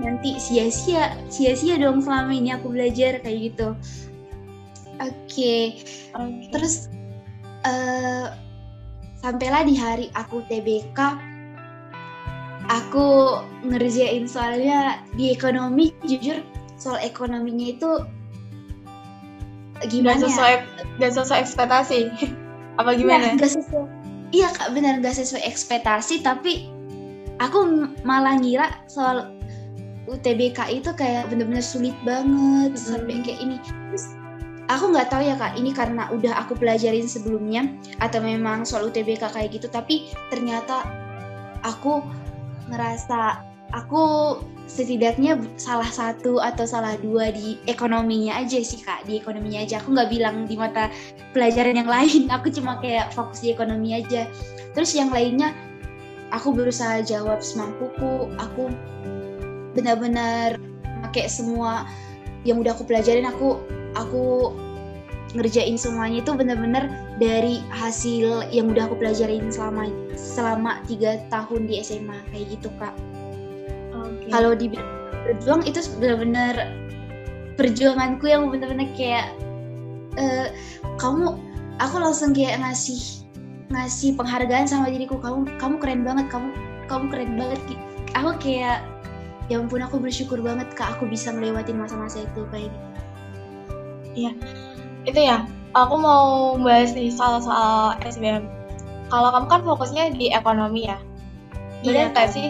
[0.00, 3.68] Nanti sia-sia sia-sia dong selama ini aku belajar kayak gitu.
[4.96, 5.62] Oke okay.
[6.16, 6.48] okay.
[6.48, 6.88] terus
[7.66, 8.26] uh,
[9.18, 10.98] sampailah di hari aku TBK
[12.66, 16.42] aku ngerjain soalnya di ekonomi jujur
[16.78, 17.90] soal ekonominya itu
[19.90, 20.62] gimana gak sesuai ya?
[21.02, 21.98] gak sesuai ekspektasi
[22.80, 23.34] apa gimana?
[23.34, 23.86] Ya, gak sesuai
[24.34, 26.66] iya kak benar gak sesuai ekspektasi tapi
[27.38, 29.30] aku malah ngira soal
[30.06, 32.78] UTBK itu kayak bener-bener sulit banget hmm.
[32.78, 33.56] sampai kayak ini
[33.90, 34.15] terus
[34.66, 37.70] aku nggak tahu ya kak ini karena udah aku pelajarin sebelumnya
[38.02, 40.82] atau memang soal UTBK kayak gitu tapi ternyata
[41.62, 42.02] aku
[42.70, 49.62] ngerasa aku setidaknya salah satu atau salah dua di ekonominya aja sih kak di ekonominya
[49.62, 49.78] aja.
[49.82, 50.90] Aku nggak bilang di mata
[51.30, 54.26] pelajaran yang lain aku cuma kayak fokus di ekonomi aja.
[54.74, 55.54] Terus yang lainnya
[56.34, 58.70] aku berusaha jawab semampuku aku
[59.78, 60.58] benar-benar
[61.06, 61.86] pakai semua
[62.42, 63.58] yang udah aku pelajarin aku
[63.96, 64.52] aku
[65.34, 71.82] ngerjain semuanya itu benar-benar dari hasil yang udah aku pelajarin selama selama tiga tahun di
[71.82, 72.94] SMA kayak gitu kak.
[73.96, 74.28] Okay.
[74.28, 74.70] kalau di
[75.24, 76.54] berjuang itu benar-benar
[77.56, 79.32] perjuanganku yang benar-benar kayak
[80.20, 80.52] uh,
[81.00, 81.40] kamu
[81.80, 83.24] aku langsung kayak ngasih
[83.72, 86.48] ngasih penghargaan sama diriku kamu kamu keren banget kamu
[86.86, 87.60] kamu keren banget.
[88.14, 88.86] Aku kayak
[89.50, 92.95] ya ampun aku bersyukur banget kak aku bisa melewati masa-masa itu kayak gitu
[94.16, 94.32] iya.
[95.04, 95.44] Itu ya
[95.76, 98.48] aku mau bahas nih soal-soal SBM
[99.06, 100.98] kalau kamu kan fokusnya di ekonomi ya?
[101.86, 102.48] Benar iya, sih?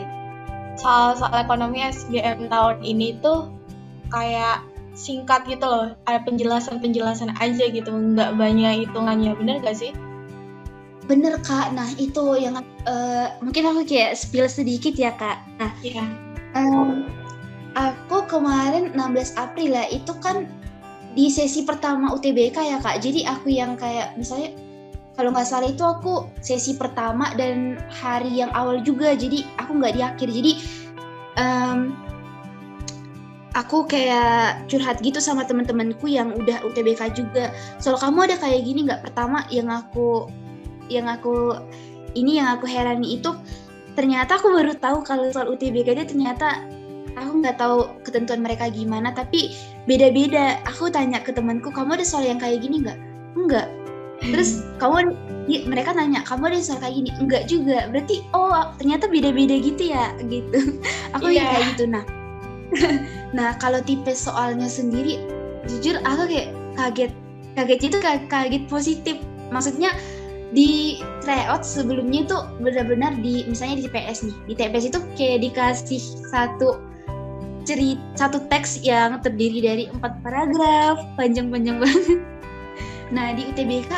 [0.81, 3.53] Soal-soal ekonomi SBM tahun ini tuh
[4.09, 4.65] kayak
[4.97, 9.37] singkat gitu loh ada penjelasan-penjelasan aja gitu nggak banyak hitungannya.
[9.37, 9.93] Bener gak sih?
[11.05, 11.77] Bener kak.
[11.77, 12.57] Nah itu yang
[12.89, 15.45] uh, mungkin aku kayak spill sedikit ya kak.
[15.61, 16.05] Nah iya.
[16.57, 17.05] um,
[17.77, 20.49] aku kemarin 16 April ya itu kan
[21.17, 23.01] di sesi pertama UTBK ya kak.
[23.01, 24.53] Jadi aku yang kayak misalnya
[25.17, 29.17] kalau nggak salah itu aku sesi pertama dan hari yang awal juga.
[29.17, 30.29] Jadi aku nggak di akhir.
[30.29, 30.53] Jadi
[31.41, 31.97] um,
[33.57, 37.49] aku kayak curhat gitu sama teman-temanku yang udah UTBK juga.
[37.81, 39.09] Soal kamu ada kayak gini nggak?
[39.09, 40.29] Pertama yang aku
[40.93, 41.57] yang aku
[42.13, 43.33] ini yang aku herani itu
[43.97, 46.76] ternyata aku baru tahu kalau soal UTBK dia ternyata
[47.17, 49.57] aku nggak tahu ketentuan mereka gimana tapi
[49.89, 50.61] beda-beda.
[50.69, 52.99] Aku tanya ke temanku kamu ada soal yang kayak gini nggak?
[53.37, 53.69] Enggak
[54.21, 55.13] terus kamu
[55.45, 57.11] ya, mereka nanya kamu ada soal kayak gini?
[57.21, 57.89] Enggak juga.
[57.93, 60.81] Berarti oh ternyata beda-beda gitu ya gitu.
[61.19, 61.45] Aku yeah.
[61.45, 62.05] ya kayak gitu nah.
[63.37, 65.21] Nah kalau tipe soalnya sendiri
[65.69, 66.49] jujur aku kayak
[66.79, 67.13] kaget.
[67.57, 67.97] Kaget itu
[68.29, 69.17] kaget positif.
[69.53, 69.93] Maksudnya
[70.55, 74.37] di tryout sebelumnya itu benar-benar di misalnya di TPS nih.
[74.49, 76.03] Di TPS itu kayak dikasih
[76.33, 76.81] satu
[77.67, 82.23] cerita satu teks yang terdiri dari empat paragraf panjang-panjang banget
[83.15, 83.93] Nah di UTBK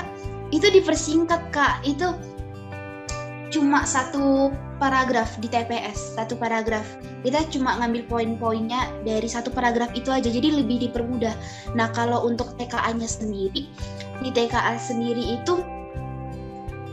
[0.52, 2.12] itu dipersingkat kak, itu
[3.48, 6.84] cuma satu paragraf di TPS, satu paragraf.
[7.24, 11.32] Kita cuma ngambil poin-poinnya dari satu paragraf itu aja, jadi lebih dipermudah.
[11.76, 13.68] Nah kalau untuk TKA-nya sendiri,
[14.20, 15.60] di TKA sendiri itu,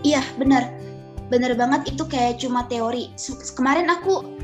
[0.03, 0.71] iya benar,
[1.27, 3.11] benar banget itu kayak cuma teori.
[3.55, 4.35] Kemarin aku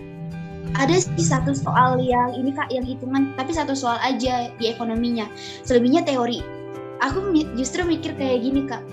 [0.80, 5.28] ada sih satu soal yang ini kak yang hitungan tapi satu soal aja di ekonominya.
[5.68, 6.40] Selebihnya teori.
[7.02, 8.84] Aku justru mikir kayak gini kak.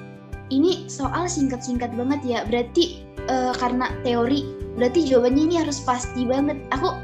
[0.49, 2.38] Ini soal singkat-singkat banget ya.
[2.49, 6.59] Berarti uh, karena teori berarti jawabannya ini harus pasti banget.
[6.75, 6.95] Aku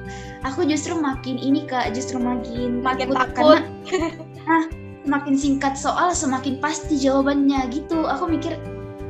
[0.42, 3.60] aku justru makin ini kak justru makin makin takut, karena
[4.54, 4.64] ah
[5.04, 8.08] semakin singkat soal semakin pasti jawabannya gitu.
[8.08, 8.56] Aku mikir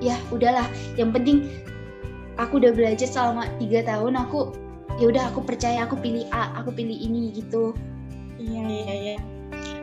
[0.02, 0.66] ya udahlah.
[0.98, 1.36] Yang penting
[2.36, 4.63] aku udah belajar selama tiga tahun aku
[4.98, 7.74] ya udah aku percaya aku pilih A aku pilih ini gitu.
[8.38, 9.16] Iya iya iya.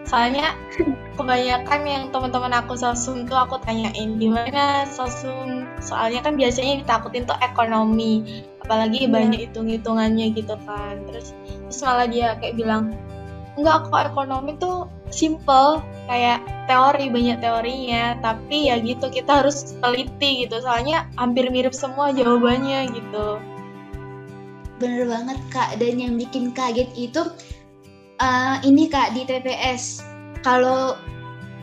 [0.07, 0.55] Soalnya
[1.17, 5.67] kebanyakan yang teman-teman aku sosum tuh aku tanyain gimana sosum?
[5.83, 9.11] Soalnya kan biasanya ditakutin tuh ekonomi apalagi yeah.
[9.11, 10.95] banyak hitung-hitungannya gitu kan.
[11.07, 11.35] Terus
[11.67, 12.95] terus malah dia kayak bilang
[13.59, 16.39] enggak kok ekonomi tuh simple kayak
[16.71, 20.59] teori banyak teorinya tapi ya gitu kita harus teliti gitu.
[20.63, 23.50] Soalnya hampir mirip semua jawabannya gitu
[24.81, 27.21] bener banget kak dan yang bikin kaget itu
[28.17, 30.01] uh, ini kak di TPS
[30.41, 30.97] kalau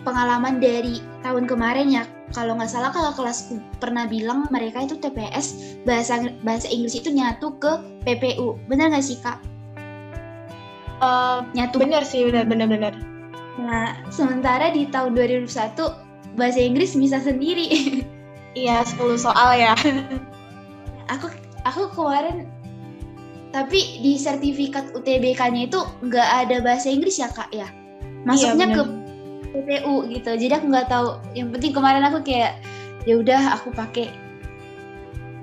[0.06, 3.50] pengalaman dari tahun kemarin ya kalau nggak salah kalau kelas
[3.80, 7.72] pernah bilang mereka itu TPS bahasa bahasa Inggris itu nyatu ke
[8.04, 9.40] PPU benar nggak sih kak?
[10.98, 12.94] Uh, nyatu benar sih benar benar benar.
[13.58, 15.48] Nah sementara di tahun 2001
[16.36, 17.66] bahasa Inggris bisa sendiri.
[18.58, 19.72] iya 10 soal ya.
[21.08, 21.32] aku
[21.64, 22.44] aku kemarin
[23.50, 27.68] tapi di sertifikat UTBK-nya itu nggak ada bahasa Inggris ya kak ya?
[28.28, 28.82] Masuknya iya, ke
[29.48, 30.30] PPU gitu.
[30.36, 31.08] Jadi aku nggak tahu.
[31.32, 32.60] Yang penting kemarin aku kayak
[33.08, 34.12] ya udah aku pakai.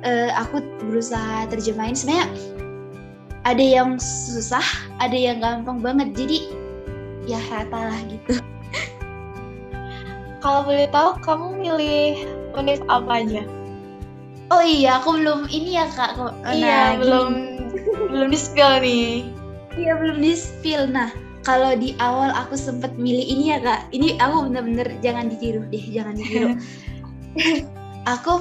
[0.05, 1.97] Uh, aku berusaha terjemahin.
[1.97, 2.29] Sebenarnya
[3.45, 4.65] ada yang susah
[5.01, 6.13] ada yang gampang banget.
[6.13, 6.45] Jadi
[7.25, 8.37] ya rata lah gitu.
[10.45, 12.21] Kalau boleh tahu kamu milih
[12.53, 13.43] univ apa aja
[14.53, 16.17] oh iya aku belum ini ya kak.
[16.53, 17.54] Iya nah, belum
[17.93, 19.09] belum di spill nih.
[19.75, 20.89] Iya belum di spill.
[20.89, 21.11] Nah
[21.45, 23.91] kalau di awal aku sempet milih ini ya kak.
[23.93, 26.57] Ini aku bener-bener jangan ditiru deh jangan ditiru
[28.13, 28.33] aku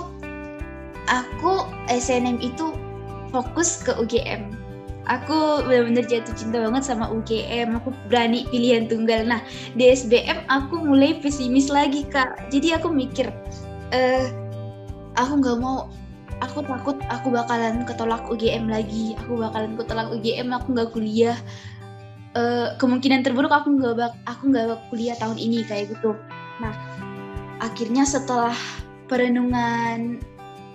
[1.10, 1.52] aku
[1.90, 2.72] SNM itu
[3.34, 4.64] fokus ke UGM
[5.04, 9.24] aku bener-bener jatuh cinta banget sama UGM aku berani pilihan tunggal.
[9.24, 9.44] Nah
[9.76, 12.48] di SBM aku mulai pesimis lagi kak.
[12.48, 13.28] Jadi aku mikir
[13.92, 14.32] eh
[15.20, 15.92] aku nggak mau
[16.44, 19.16] aku takut aku bakalan ketolak UGM lagi.
[19.24, 21.38] Aku bakalan ketolak UGM aku nggak kuliah.
[22.34, 26.18] Uh, kemungkinan terburuk aku nggak bak aku nggak kuliah tahun ini kayak gitu.
[26.60, 26.74] Nah
[27.62, 28.54] akhirnya setelah
[29.06, 30.18] perenungan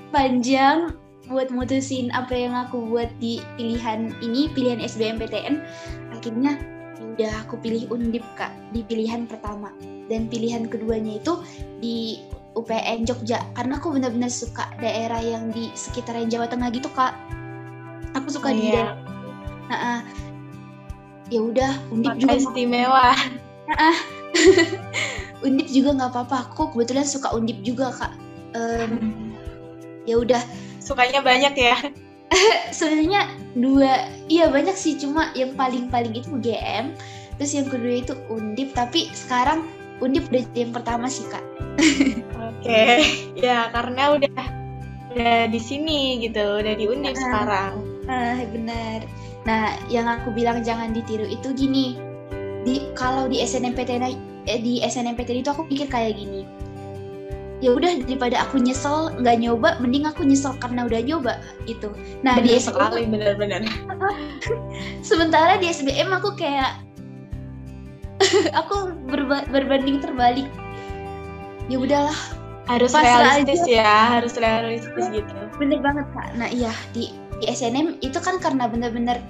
[0.10, 0.96] panjang
[1.30, 5.62] buat mutusin apa yang aku buat di pilihan ini pilihan SBMPTN
[6.10, 6.58] akhirnya
[6.98, 9.70] ya udah aku pilih undip kak di pilihan pertama.
[10.10, 11.38] Dan pilihan keduanya itu
[11.78, 12.18] di
[12.58, 13.44] UPN Jogja.
[13.54, 17.14] Karena aku benar-benar suka daerah yang di sekitaran Jawa Tengah gitu kak.
[18.18, 18.74] Aku suka oh, di iya.
[18.74, 19.10] daerah
[19.70, 20.02] nah,
[21.30, 23.14] ya udah undip Maka juga istimewa.
[23.78, 23.98] Ah
[25.46, 26.38] undip juga nggak apa-apa.
[26.52, 28.14] Aku kebetulan suka undip juga kak.
[28.58, 29.34] Um,
[30.10, 30.42] ya udah.
[30.82, 31.78] Sukanya banyak ya?
[32.78, 34.98] Sebenarnya dua iya banyak sih.
[34.98, 36.98] Cuma yang paling paling itu GM
[37.38, 38.74] terus yang kedua itu undip.
[38.74, 39.64] Tapi sekarang
[40.00, 41.44] undip udah yang pertama sih kak
[42.36, 43.04] oke okay.
[43.46, 44.44] ya karena udah
[45.16, 47.74] udah di sini gitu udah di undip uh, sekarang
[48.10, 49.06] ah benar
[49.48, 51.96] Nah, yang aku bilang jangan ditiru itu gini.
[52.68, 54.04] Di kalau di SNMPTN
[54.50, 56.44] eh, di SNMPTN itu aku pikir kayak gini.
[57.60, 61.92] Ya udah daripada aku nyesel nggak nyoba, mending aku nyesel karena udah nyoba gitu.
[62.24, 63.68] Nah, bener di sekali benar-benar.
[65.10, 66.80] Sementara di SBM aku kayak
[68.60, 70.48] aku berba berbanding terbalik.
[71.70, 72.20] Ya udahlah,
[72.66, 73.70] harus realistis aja.
[73.70, 75.34] ya, harus realistis gitu.
[75.62, 76.34] Bener banget kak.
[76.34, 79.22] Nah iya di di SNM itu kan karena bener-bener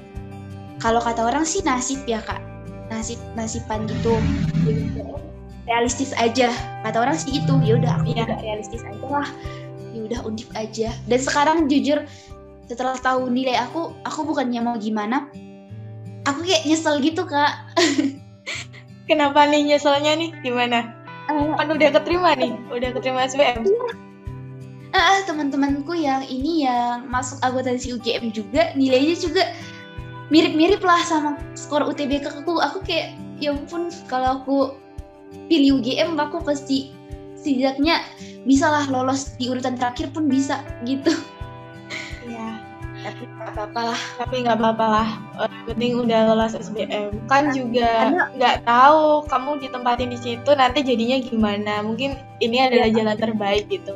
[0.81, 2.41] kalau kata orang sih nasib ya kak
[2.89, 4.17] nasib nasiban gitu
[5.69, 6.49] realistis aja
[6.81, 8.25] kata orang sih itu ya udah aku ya.
[8.25, 9.29] juga realistis aja lah
[9.93, 12.01] ya udah undip aja dan sekarang jujur
[12.65, 15.29] setelah tahu nilai aku aku bukannya mau gimana
[16.25, 17.53] aku kayak nyesel gitu kak
[19.09, 20.29] kenapa nih nyeselnya nih?
[20.45, 20.93] Gimana?
[21.27, 22.53] Uh, kan udah keterima nih.
[22.69, 23.65] Udah keterima SBM
[24.89, 29.53] ah teman-temanku yang ini yang masuk akuntansi UGM juga nilainya juga
[30.33, 32.57] mirip-mirip lah sama skor UTBK aku.
[32.61, 34.57] Aku kayak ya ampun kalau aku
[35.45, 36.89] pilih UGM aku pasti
[37.37, 38.01] setidaknya
[38.43, 41.13] bisa lah lolos di urutan terakhir pun bisa gitu
[43.03, 44.01] tapi nggak apa-apa lah.
[44.19, 45.09] Tapi nggak apa-apa lah.
[45.67, 51.73] Penting udah lolos SBM kan juga nggak tahu kamu ditempatin di situ nanti jadinya gimana.
[51.85, 53.95] Mungkin ini adalah ya, jalan terbaik gitu.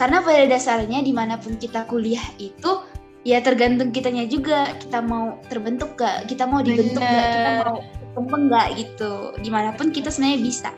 [0.00, 2.80] Karena pada dasarnya di mana pun kita kuliah itu
[3.22, 4.72] ya tergantung kitanya juga.
[4.80, 7.84] Kita mau terbentuk gak kita mau dibentuk gak kita mau
[8.16, 9.12] berkembang gak gitu?
[9.44, 10.70] Gimana pun kita sebenarnya bisa.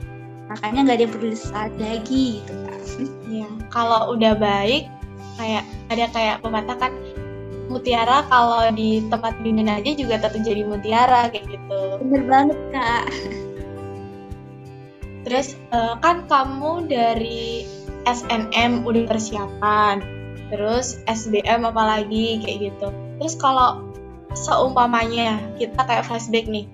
[0.50, 2.80] Makanya nggak ada yang perlu disesat lagi gitu kan
[3.32, 4.84] ya kalau udah baik
[5.40, 6.92] kayak ada kayak pepatah kan
[7.70, 11.80] mutiara kalau di tempat dingin aja juga tetap jadi mutiara kayak gitu.
[12.02, 13.04] Bener banget kak.
[15.22, 17.66] Terus uh, kan kamu dari
[18.02, 20.02] SNM udah persiapan
[20.50, 22.88] terus SBM apalagi kayak gitu.
[23.22, 23.88] Terus kalau
[24.34, 26.68] seumpamanya kita kayak flashback nih.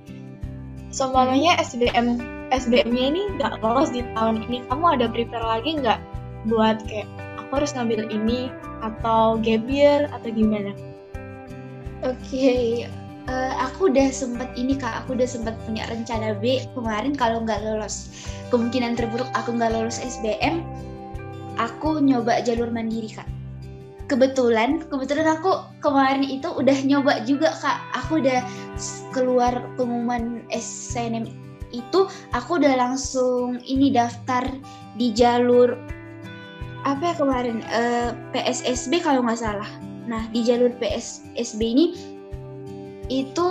[0.90, 4.64] Seumpamanya SBM SBM-nya ini nggak lolos di tahun ini.
[4.66, 6.00] Kamu ada prepare lagi nggak
[6.48, 7.06] buat kayak
[7.38, 8.48] aku harus ngambil ini
[8.80, 10.72] atau gap year atau gimana?
[12.06, 12.66] Oke, okay.
[13.26, 17.42] uh, eh, aku udah sempet ini kak, aku udah sempet punya rencana B kemarin kalau
[17.42, 18.14] nggak lolos
[18.54, 20.62] kemungkinan terburuk aku nggak lolos SBM,
[21.58, 23.26] aku nyoba jalur mandiri kak
[24.08, 28.40] kebetulan kebetulan aku kemarin itu udah nyoba juga kak aku udah
[29.12, 31.28] keluar pengumuman SNM
[31.76, 34.48] itu aku udah langsung ini daftar
[34.96, 35.76] di jalur
[36.86, 37.64] apa ya kemarin?
[37.72, 39.68] Uh, eh, PSSB kalau nggak salah.
[40.06, 41.86] Nah di jalur PSSB ini
[43.08, 43.48] itu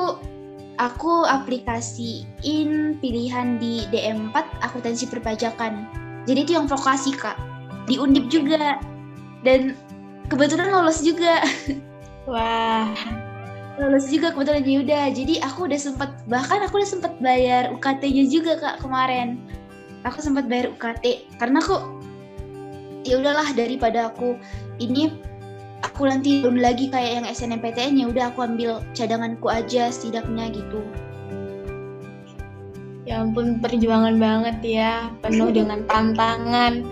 [0.78, 5.86] aku aplikasiin pilihan di DM4 akuntansi perpajakan.
[6.30, 7.36] Jadi itu yang vokasi kak.
[7.90, 8.80] Di Undip juga.
[9.42, 9.76] Dan
[10.30, 11.42] kebetulan lolos juga.
[12.32, 12.92] Wah.
[13.78, 18.26] Lolos juga kebetulan ya udah jadi aku udah sempet bahkan aku udah sempet bayar UKT-nya
[18.30, 19.38] juga kak kemarin.
[20.06, 21.97] Aku sempat bayar UKT karena aku
[23.08, 24.36] ya udahlah daripada aku
[24.84, 25.16] ini
[25.82, 30.82] aku nanti belum lagi kayak yang SNMPTN ya udah aku ambil cadanganku aja setidaknya gitu.
[33.08, 36.84] Ya ampun perjuangan banget ya penuh dengan tantangan.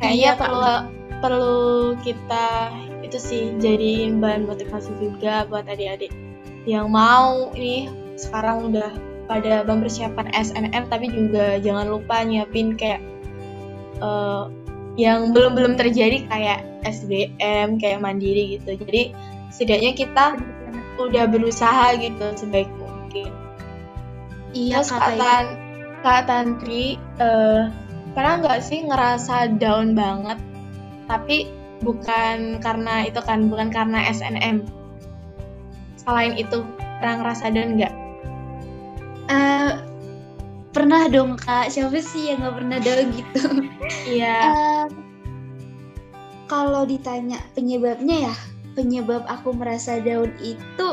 [0.00, 0.74] Kayaknya iya, perlu
[1.20, 2.72] perlu kita
[3.04, 6.10] itu sih jadi bahan motivasi juga buat adik-adik
[6.66, 7.86] yang mau nih
[8.18, 8.90] sekarang udah
[9.30, 12.98] pada mempersiapkan SNM tapi juga jangan lupa nyiapin kayak
[14.02, 14.50] uh,
[14.96, 18.80] yang belum belum terjadi kayak SBM kayak mandiri gitu.
[18.80, 19.12] Jadi
[19.52, 20.26] setidaknya kita
[20.96, 23.30] udah berusaha gitu sebaik mungkin.
[24.56, 25.46] Iya Terus kata Tan
[26.00, 27.68] kak Tantri uh,
[28.16, 30.40] pernah nggak sih ngerasa down banget?
[31.04, 31.52] Tapi
[31.84, 34.64] bukan karena itu kan bukan karena SNM
[36.00, 36.64] selain itu
[36.98, 37.94] pernah ngerasa down nggak?
[39.26, 39.95] Uh,
[40.76, 41.72] pernah dong kak.
[41.72, 43.42] Siapa sih yang nggak pernah down gitu?
[44.06, 44.38] Iya.
[46.46, 48.34] Kalau ditanya penyebabnya ya
[48.78, 50.88] penyebab aku merasa down itu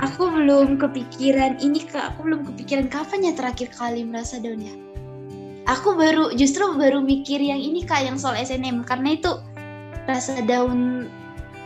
[0.00, 1.60] aku belum kepikiran.
[1.60, 4.74] Ini kak aku belum kepikiran kapan ya terakhir kali merasa down ya?
[5.68, 9.36] Aku baru justru baru mikir yang ini kak yang soal SNM karena itu
[10.08, 11.06] rasa down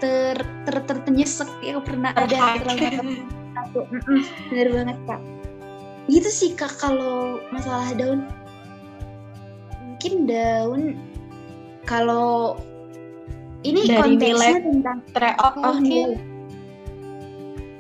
[0.03, 0.37] ter
[0.69, 1.49] ter ter ternyesek.
[1.65, 3.25] Yang pernah ada terlalu
[3.59, 3.79] aku
[4.53, 5.21] bener banget kak
[6.09, 8.25] gitu sih kak kalau masalah daun.
[9.85, 10.83] Mungkin daun
[11.89, 12.59] kalau
[13.67, 15.77] ini Dari konteksnya tentang tryout oh,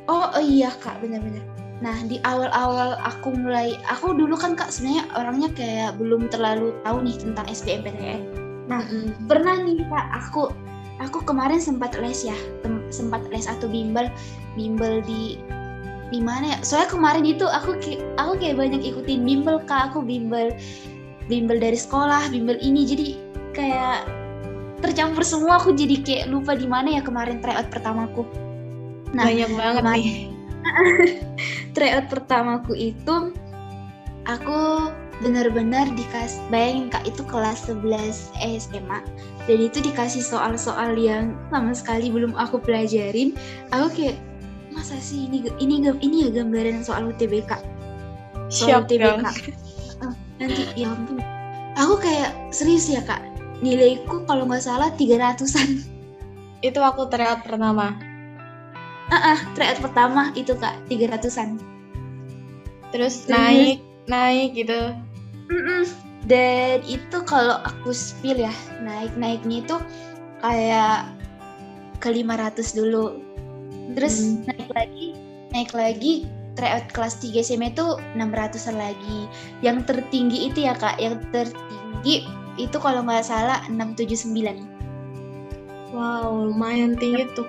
[0.08, 1.44] oh, oh iya kak benar-benar.
[1.78, 7.06] Nah di awal-awal aku mulai aku dulu kan kak sebenarnya orangnya kayak belum terlalu tahu
[7.06, 9.26] nih tentang SBMPTN Nah, mm-hmm.
[9.26, 10.52] pernah nih Kak, aku
[11.00, 12.36] aku kemarin sempat les ya,
[12.92, 14.12] sempat les atau bimbel
[14.54, 15.40] bimbel di
[16.08, 16.58] di mana ya?
[16.64, 17.76] Soalnya kemarin itu aku
[18.16, 20.52] aku kayak banyak ikutin bimbel Kak, aku bimbel
[21.28, 23.06] bimbel dari sekolah, bimbel ini jadi
[23.52, 23.98] kayak
[24.80, 28.24] tercampur semua aku jadi kayak lupa di mana ya kemarin tryout pertamaku.
[29.12, 30.08] Nah, banyak banget kemarin, nih.
[31.76, 33.32] tryout pertamaku itu
[34.28, 39.02] aku benar-benar dikasih bayangin kak itu kelas 11 SMA
[39.50, 43.34] dan itu dikasih soal-soal yang sama sekali belum aku pelajarin
[43.74, 44.16] aku kayak
[44.72, 47.57] masa sih ini ini ini ya gambaran soal UTBK
[48.48, 49.24] soal Siap, UTBK
[50.04, 51.20] uh, nanti ya ampun.
[51.78, 53.22] Aku kayak serius ya kak.
[53.62, 55.83] Nilaiku kalau nggak salah 300an
[56.66, 57.95] itu waktu tryout pertama.
[59.09, 61.59] Ah uh -uh, tryout pertama itu kak 300an
[62.88, 64.97] terus naik naik gitu.
[65.49, 65.84] Mm-mm.
[66.28, 68.53] Dan itu kalau aku spill ya,
[68.84, 69.76] naik-naiknya itu
[70.45, 71.09] kayak
[72.05, 73.22] ke 500 dulu.
[73.99, 75.07] Terus naik lagi,
[75.51, 76.12] naik lagi
[76.55, 79.26] tryout kelas 3 SMA itu 600-an lagi.
[79.59, 84.62] Yang tertinggi itu ya Kak, yang tertinggi itu kalau nggak salah 679.
[85.90, 87.46] Wow, lumayan tinggi tuh.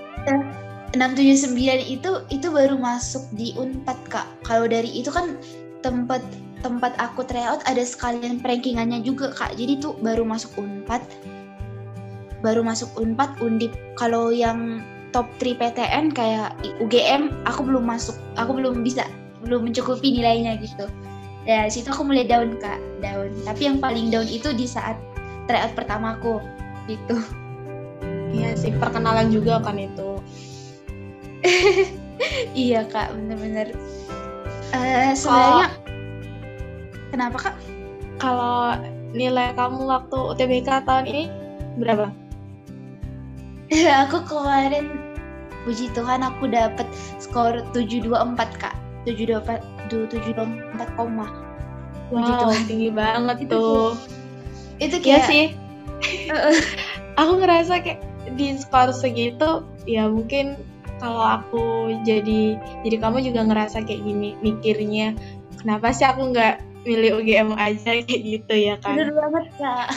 [0.98, 1.54] 679
[1.86, 4.26] itu itu baru masuk di Unpad Kak.
[4.42, 5.38] Kalau dari itu kan
[5.86, 6.26] tempat
[6.60, 11.00] tempat aku tryout ada sekalian rankingannya juga kak jadi tuh baru masuk unpad
[12.44, 18.58] baru masuk unpad undip kalau yang top 3 PTN kayak UGM aku belum masuk aku
[18.58, 19.06] belum bisa
[19.46, 20.86] belum mencukupi nilainya gitu.
[21.48, 23.32] Ya situ aku mulai down kak down.
[23.48, 25.00] Tapi yang paling down itu di saat
[25.50, 26.44] tryout pertamaku
[26.86, 27.18] gitu.
[28.30, 30.20] Iya sih perkenalan juga kan itu.
[32.52, 33.72] Iya kak bener-bener.
[34.76, 35.72] Uh, sebenarnya
[37.16, 37.56] kenapa kak?
[38.20, 38.76] Kalau
[39.16, 41.24] nilai kamu waktu UTBK tahun ini
[41.80, 42.12] berapa
[44.06, 44.98] aku kemarin
[45.66, 46.88] puji Tuhan aku dapat
[47.22, 48.76] skor 724 kak.
[49.06, 51.28] 724 724 koma.
[52.10, 52.62] Wow, puji Tuhan.
[52.66, 53.94] tinggi banget itu tuh.
[54.80, 55.46] itu iya kayak ya sih.
[57.20, 58.00] Aku ngerasa kayak
[58.40, 60.56] di skor segitu ya mungkin
[61.04, 62.56] kalau aku jadi
[62.88, 65.16] jadi kamu juga ngerasa kayak gini mikirnya
[65.60, 68.96] kenapa sih aku nggak milih UGM aja kayak gitu ya kan?
[68.96, 69.88] Bener banget kak.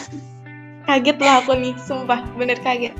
[0.82, 2.94] Kaget lah aku nih sumpah bener kaget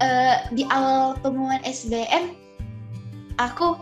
[0.00, 2.36] uh, di awal pengumuman SBM
[3.40, 3.76] aku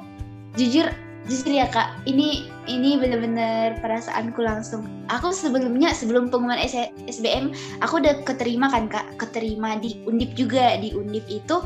[0.55, 0.87] jujur
[1.25, 4.85] jujur ya kak ini ini bener-bener perasaanku langsung.
[5.09, 6.61] Aku sebelumnya sebelum pengumuman
[7.09, 9.05] SBM aku udah keterima kan kak?
[9.17, 10.77] Keterima di undip juga.
[10.77, 11.65] Di undip itu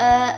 [0.00, 0.32] uh,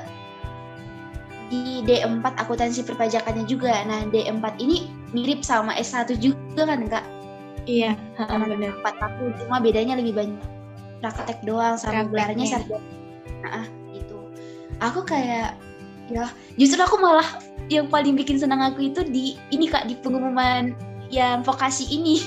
[1.50, 3.82] di D4 akuntansi perpajakannya juga.
[3.82, 7.04] Nah D4 ini mirip sama S1 juga kan kak?
[7.66, 10.42] Iya benar 4 aku cuma bedanya lebih banyak
[11.02, 13.01] praktek doang sama gelarnya sarjana
[13.42, 14.18] nah itu
[14.78, 15.58] aku kayak
[16.10, 16.26] ya
[16.56, 17.26] justru aku malah
[17.70, 20.74] yang paling bikin senang aku itu di ini kak di pengumuman
[21.12, 22.24] yang vokasi ini.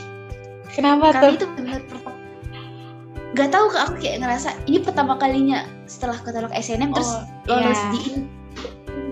[0.71, 1.45] Kenapa Kali tuh?
[1.45, 2.17] itu benar pertama
[3.35, 7.11] Gak tahu kak aku kayak ngerasa ini pertama kalinya setelah ketolak SNM oh, terus
[7.51, 7.91] lolos yeah.
[7.91, 8.21] di ini.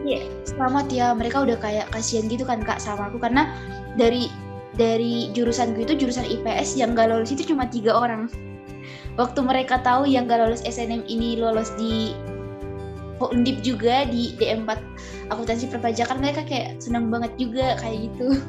[0.04, 3.20] Ya, selamat ya mereka udah kayak kasihan gitu kan kak sama aku.
[3.20, 3.52] Karena
[4.00, 4.32] dari
[4.80, 8.32] dari jurusan gue itu jurusan IPS yang gak lolos itu cuma tiga orang
[9.20, 12.14] waktu mereka tahu yang gak lolos SNM ini lolos di
[13.24, 14.68] Undip juga di D4
[15.32, 18.28] akuntansi perpajakan mereka kayak senang banget juga kayak gitu.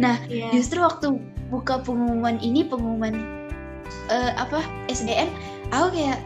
[0.00, 0.48] Nah, yeah.
[0.56, 1.20] justru waktu
[1.52, 3.44] buka pengumuman ini pengumuman
[4.08, 5.28] uh, apa SDN,
[5.68, 6.16] aku kayak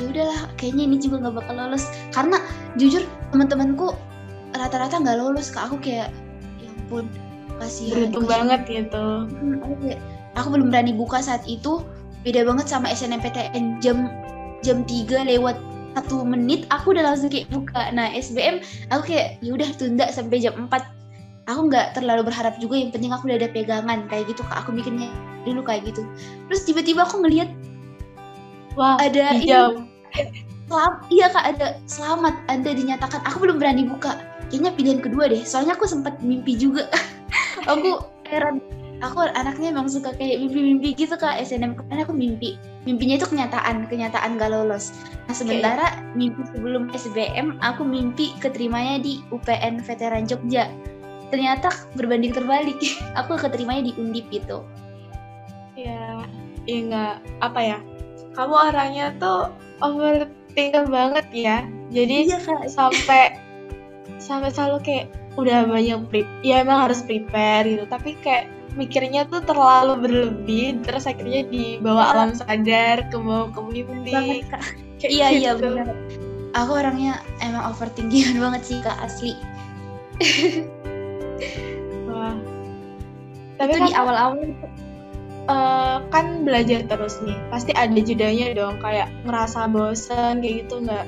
[0.00, 1.84] ya udahlah kayaknya ini juga nggak bakal lolos.
[2.16, 2.40] Karena
[2.80, 3.92] jujur teman-temanku
[4.56, 6.08] rata-rata nggak lolos ke aku kayak
[6.64, 7.12] ya ampun
[7.60, 9.04] kasihan beruntung banget gitu.
[9.28, 10.00] Hmm, aku, kayak,
[10.40, 11.84] aku belum berani buka saat itu
[12.22, 14.12] beda banget sama SNMPTN jam
[14.60, 15.56] jam 3 lewat
[15.96, 17.90] satu menit aku udah langsung kayak buka.
[17.90, 18.62] Nah SBM
[18.94, 20.70] aku kayak yaudah tunda sampai jam 4
[21.50, 24.62] aku nggak terlalu berharap juga yang penting aku udah ada pegangan kayak gitu kak.
[24.64, 25.10] Aku mikirnya
[25.42, 26.06] dulu kayak gitu.
[26.46, 27.50] Terus tiba-tiba aku ngeliat
[28.78, 29.50] wah ada ini
[30.70, 33.20] selam, iya kak ada selamat anda dinyatakan.
[33.26, 34.14] Aku belum berani buka.
[34.50, 36.86] Kayaknya pilihan kedua deh soalnya aku sempat mimpi juga.
[37.68, 38.56] Aku heran
[39.00, 43.88] aku anaknya emang suka kayak mimpi-mimpi gitu kak SNM kemarin aku mimpi mimpinya itu kenyataan
[43.88, 44.92] kenyataan gak lolos.
[45.28, 46.16] Nah sementara okay.
[46.16, 50.68] mimpi sebelum SBM aku mimpi keterimanya di UPN Veteran Jogja.
[51.30, 52.74] Ternyata berbanding terbalik.
[53.22, 54.66] Aku keterimanya di Undip gitu
[55.80, 56.20] ya
[56.68, 57.78] ya nggak apa ya
[58.36, 59.50] kamu orangnya tuh
[59.82, 61.66] overthinker banget ya.
[61.90, 62.70] Jadi iya, kak.
[62.70, 63.34] sampai
[64.22, 67.84] sampai selalu kayak udah banyak pre ya emang harus prepare gitu.
[67.90, 68.46] Tapi kayak
[68.78, 74.46] mikirnya tuh terlalu berlebih terus akhirnya dibawa alam sadar ke bawah ke mimpi
[75.06, 75.74] iya iya gitu.
[75.74, 75.90] benar
[76.54, 79.32] aku orangnya emang overthinking banget sih kak asli.
[82.10, 82.36] Wah.
[83.60, 84.38] Tapi itu kan, di awal-awal.
[85.50, 87.38] Uh, kan belajar terus nih.
[87.50, 91.06] Pasti ada jedanya dong kayak ngerasa bosen kayak gitu nggak?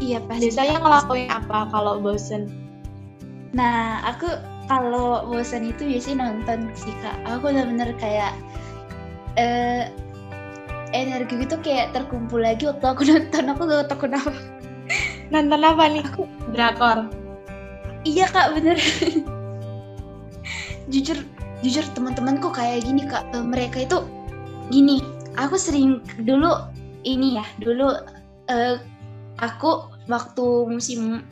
[0.00, 0.48] Iya pasti.
[0.48, 2.48] Biasanya ngelakuin apa kalau bosen?
[3.52, 4.30] Nah aku
[4.70, 7.18] kalau bosan itu biasanya nonton sih kak.
[7.26, 8.38] Aku bener-bener kayak
[9.34, 9.90] uh,
[10.94, 13.50] energi itu kayak terkumpul lagi waktu aku nonton.
[13.50, 14.30] Aku gak tau kenapa.
[15.34, 16.06] Nonton apa nih?
[16.06, 17.10] Aku drakor.
[18.06, 18.78] Iya kak bener.
[20.86, 21.18] Jujur
[21.66, 23.26] jujur teman-temanku kayak gini kak.
[23.34, 24.06] Uh, mereka itu
[24.70, 25.02] gini
[25.34, 26.62] aku sering dulu
[27.02, 27.90] ini ya dulu
[28.46, 28.76] uh,
[29.42, 31.26] aku waktu musim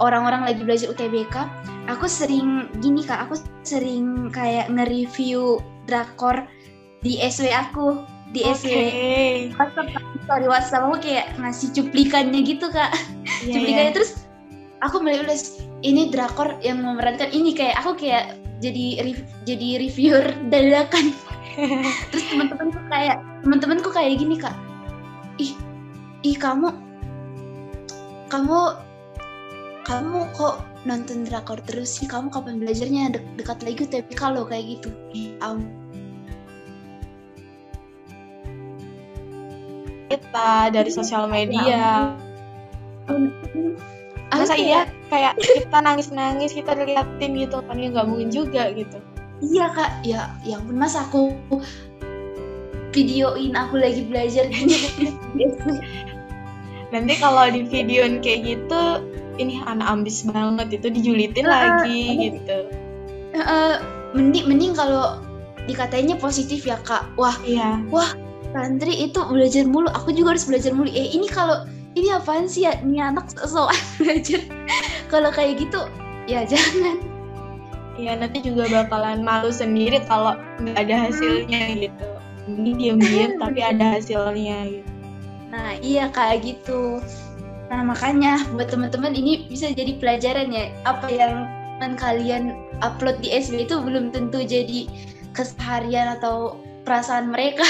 [0.00, 1.36] orang-orang lagi belajar UTBK
[1.86, 6.48] aku sering gini kak aku sering kayak nge-review drakor
[7.04, 8.56] di SW aku di okay.
[8.56, 8.72] SW
[9.60, 9.88] WhatsApp
[10.26, 12.90] sorry WhatsApp aku kayak ngasih cuplikannya gitu kak
[13.44, 13.96] yeah, cuplikannya yeah.
[13.96, 14.26] terus
[14.80, 20.26] aku mulai ulas ini drakor yang memerankan ini kayak aku kayak jadi rev jadi reviewer
[20.52, 21.12] dadakan
[22.12, 24.54] terus teman-temanku kayak teman-temanku kayak gini kak
[25.40, 25.52] ih
[26.22, 26.70] ih kamu
[28.30, 28.76] kamu
[29.90, 32.06] kamu kok nonton drakor terus sih?
[32.06, 33.18] Kamu kapan belajarnya?
[33.18, 34.94] De dekat lagi tapi kalau kayak gitu.
[35.42, 35.66] Um.
[40.10, 42.14] kita dari sosial media.
[44.30, 48.98] Masa iya kayak kita nangis-nangis kita liatin gitu kan ya nggak mungkin juga gitu.
[49.42, 49.90] Iya kak.
[50.06, 51.34] Ya ya ampun mas aku
[52.90, 54.50] videoin aku lagi belajar.
[56.94, 58.82] Nanti kalau di videoin kayak gitu
[59.40, 62.58] ini anak ambis banget itu dijulitin uh, lagi uh, gitu.
[63.32, 63.74] Uh,
[64.12, 65.24] mending mending kalau
[65.64, 67.08] dikatainya positif ya kak.
[67.16, 67.80] Wah iya.
[67.88, 68.12] wah
[68.52, 69.88] santri itu belajar mulu.
[69.96, 70.92] Aku juga harus belajar mulu.
[70.92, 71.64] Eh ini kalau
[71.96, 72.76] ini apaan sih ya?
[72.84, 74.44] Ini anak soal belajar.
[75.08, 75.88] Kalau kayak gitu
[76.28, 77.00] ya jangan.
[78.00, 82.06] Ya nanti juga bakalan malu sendiri kalau nggak ada hasilnya gitu.
[82.48, 84.90] Ini diam-diam tapi ada hasilnya gitu.
[85.50, 87.02] Nah iya kayak gitu
[87.70, 91.46] nah makanya buat teman-teman ini bisa jadi pelajaran ya apa yang
[91.96, 94.84] kalian upload di SB itu belum tentu jadi
[95.32, 97.64] keseharian atau perasaan mereka.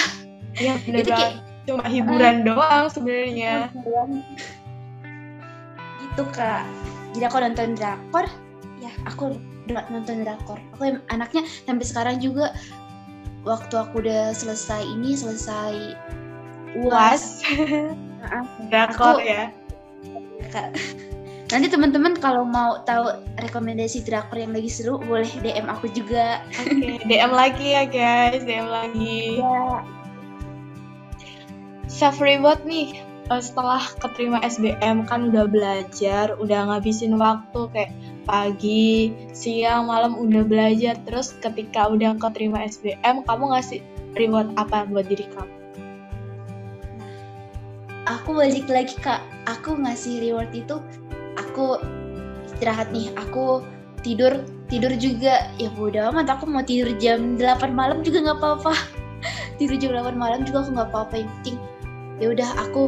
[0.59, 1.35] Ya bener itu kayak
[1.69, 3.71] cuma hiburan uh, doang sebenarnya.
[6.03, 6.67] Gitu kak.
[7.15, 8.27] Jadi aku nonton drakor.
[8.83, 9.39] Ya aku
[9.71, 10.59] nonton drakor.
[10.75, 12.51] Aku anaknya sampai sekarang juga
[13.47, 15.97] waktu aku udah selesai ini selesai
[16.83, 17.41] uas
[18.69, 19.49] drakor ya
[20.53, 20.75] kak
[21.51, 23.11] Nanti teman-teman kalau mau tahu
[23.43, 26.47] rekomendasi drakor yang lagi seru boleh DM aku juga.
[26.63, 29.43] Oke, okay, DM lagi ya guys, DM lagi.
[29.43, 29.83] Ya.
[31.91, 37.91] Self reward nih eh, setelah keterima SBM kan udah belajar, udah ngabisin waktu kayak
[38.31, 40.95] pagi, siang, malam udah belajar.
[41.03, 43.83] Terus ketika udah keterima SBM, kamu ngasih
[44.15, 45.60] reward apa buat diri kamu?
[48.11, 50.83] Aku balik lagi kak, aku ngasih reward itu
[51.39, 51.79] aku
[52.51, 53.15] istirahat nih.
[53.15, 53.63] Aku
[54.03, 55.47] tidur tidur juga.
[55.63, 56.27] Ya bodo amat.
[56.27, 58.75] Aku mau tidur jam 8 malam juga nggak apa-apa.
[59.63, 61.15] Tidur jam 8 malam juga aku nggak apa-apa.
[61.23, 61.57] Yang penting
[62.19, 62.83] ya udah aku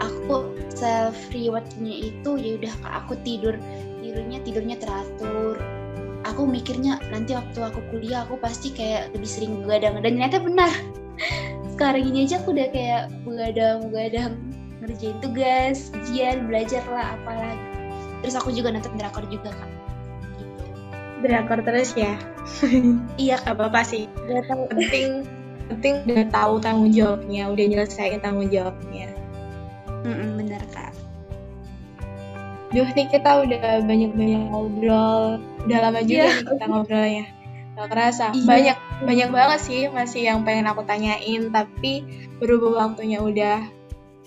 [0.00, 0.36] aku
[0.72, 3.60] self rewardnya itu ya udah aku tidur.
[4.00, 5.60] Tidurnya tidurnya teratur.
[6.32, 10.00] Aku mikirnya nanti waktu aku kuliah aku pasti kayak lebih sering begadang.
[10.00, 10.72] Dan ternyata benar.
[11.76, 14.32] Sekarang ini aja aku udah kayak begadang begadang
[14.82, 17.62] ngerjain tugas ujian belajar lah apalagi
[18.22, 20.66] terus aku juga nonton drakor juga kan gitu.
[21.22, 22.18] drakor terus ya?
[23.22, 24.10] Iya apa apa sih?
[24.74, 25.22] Penting
[25.70, 29.14] penting udah tahu tanggung jawabnya udah nyelesain tanggung jawabnya.
[30.02, 30.90] Mm-mm, bener kak.
[32.74, 35.38] Duh nih kita udah banyak-banyak ngobrol.
[35.62, 36.34] Udah lama juga yeah.
[36.34, 37.24] nih kita ngobrolnya.
[37.78, 38.26] Gak kerasa.
[38.34, 38.42] Iya.
[38.42, 42.02] Banyak banyak banget sih masih yang pengen aku tanyain Tapi
[42.42, 43.62] berhubung waktunya udah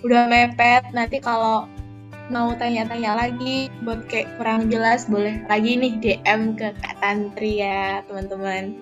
[0.04, 1.70] Udah mepet Nanti kalau
[2.34, 8.02] mau tanya-tanya lagi buat kayak kurang jelas boleh lagi nih DM ke Kak Tantri ya
[8.10, 8.74] teman-teman.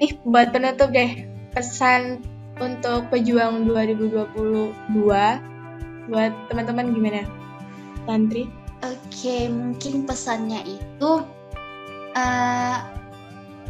[0.00, 2.24] Nih buat penutup deh pesan
[2.58, 4.72] untuk pejuang 2022
[6.08, 7.22] buat teman-teman gimana?
[8.08, 8.48] Tantri?
[8.80, 11.10] Oke, mungkin pesannya itu
[12.14, 12.78] uh,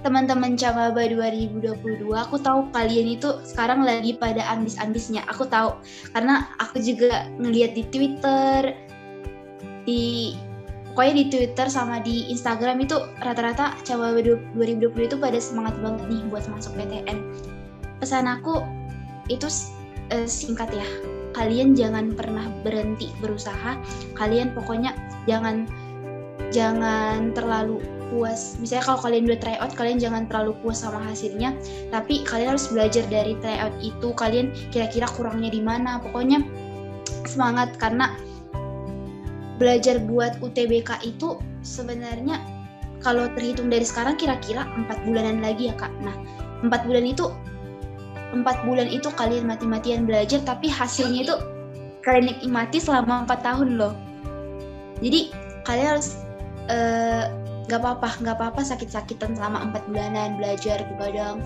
[0.08, 5.20] teman-teman Camaba 2022 aku tahu kalian itu sekarang lagi pada ambis-ambisnya.
[5.28, 5.76] Aku tahu.
[6.16, 8.72] Karena aku juga ngeliat di Twitter
[9.84, 10.32] di
[10.96, 16.24] pokoknya di Twitter sama di Instagram itu rata-rata Camaba 2020 itu pada semangat banget nih
[16.32, 17.20] buat masuk PTN
[18.00, 18.64] pesan aku
[19.28, 19.44] itu
[20.16, 20.88] uh, singkat ya.
[21.36, 23.76] Kalian jangan pernah berhenti berusaha.
[24.16, 24.96] Kalian pokoknya
[25.28, 25.68] jangan
[26.48, 28.56] jangan terlalu puas.
[28.60, 31.54] Misalnya kalau kalian udah try out kalian jangan terlalu puas sama hasilnya.
[31.92, 36.00] Tapi kalian harus belajar dari try out itu kalian kira-kira kurangnya di mana.
[36.00, 36.42] Pokoknya
[37.28, 38.16] semangat karena
[39.58, 41.36] belajar buat UTBK itu
[41.66, 42.38] sebenarnya
[43.02, 45.90] kalau terhitung dari sekarang kira-kira empat bulanan lagi ya kak.
[46.02, 46.14] Nah
[46.62, 47.30] empat bulan itu
[48.34, 51.34] empat bulan itu kalian mati-matian belajar tapi hasilnya itu
[52.04, 53.94] kalian nikmati selama empat tahun loh.
[54.98, 55.30] Jadi
[55.66, 56.18] kalian harus
[56.70, 57.30] uh,
[57.68, 61.44] nggak apa-apa nggak apa-apa sakit-sakitan selama empat bulanan belajar begadang.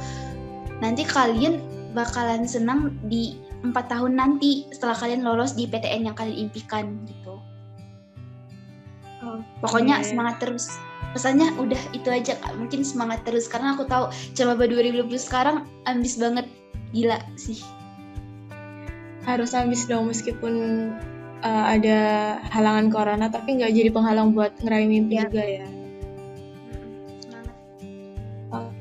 [0.79, 1.59] Nanti kalian
[1.99, 3.35] bakalan senang di
[3.66, 7.43] empat tahun nanti setelah kalian lolos di PTN yang kalian impikan gitu.
[9.23, 9.43] Okay.
[9.62, 10.70] pokoknya semangat terus.
[11.14, 12.55] Pesannya udah itu aja kak.
[12.59, 16.47] Mungkin semangat terus karena aku tahu coba 2020 sekarang ambis banget.
[16.95, 17.62] Gila sih.
[19.23, 20.55] Harus ambis dong meskipun
[21.47, 21.99] uh, ada
[22.51, 25.31] halangan corona tapi nggak jadi penghalang buat ngeraih mimpi ya.
[25.31, 25.82] juga ya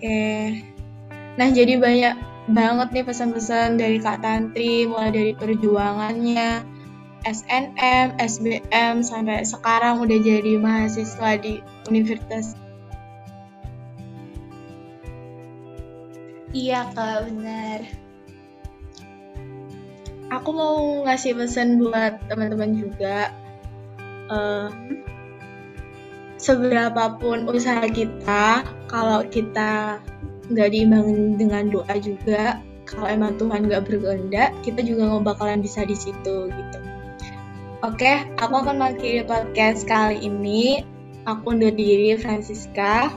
[0.02, 0.66] Oke.
[1.38, 2.16] Nah, jadi banyak
[2.50, 6.66] banget nih pesan-pesan dari Kak Tantri, mulai dari perjuangannya,
[7.22, 12.58] SNM, SBM, sampai sekarang udah jadi mahasiswa di universitas.
[16.50, 17.86] Iya, Kak, benar.
[20.34, 23.30] aku mau ngasih pesan buat teman-teman juga.
[24.34, 24.66] Uh,
[26.42, 30.02] seberapapun usaha kita, kalau kita
[30.50, 32.58] nggak diimbangin dengan doa juga,
[32.90, 36.80] kalau emang Tuhan nggak berkehendak, kita juga nggak bakalan bisa di situ gitu.
[37.86, 40.86] Oke, aku akan mengakhiri podcast kali ini.
[41.30, 43.14] Aku undur diri Francisca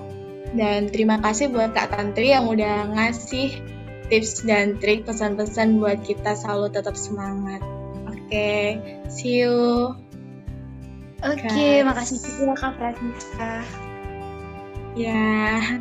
[0.53, 3.65] dan terima kasih buat Kak Tantri yang udah ngasih
[4.13, 7.65] tips dan trik pesan-pesan buat kita selalu tetap semangat.
[8.13, 8.77] Oke,
[9.09, 10.04] see you.
[11.25, 13.65] Oke, okay, makasih juga Kak Francisca.
[14.93, 15.81] Ya.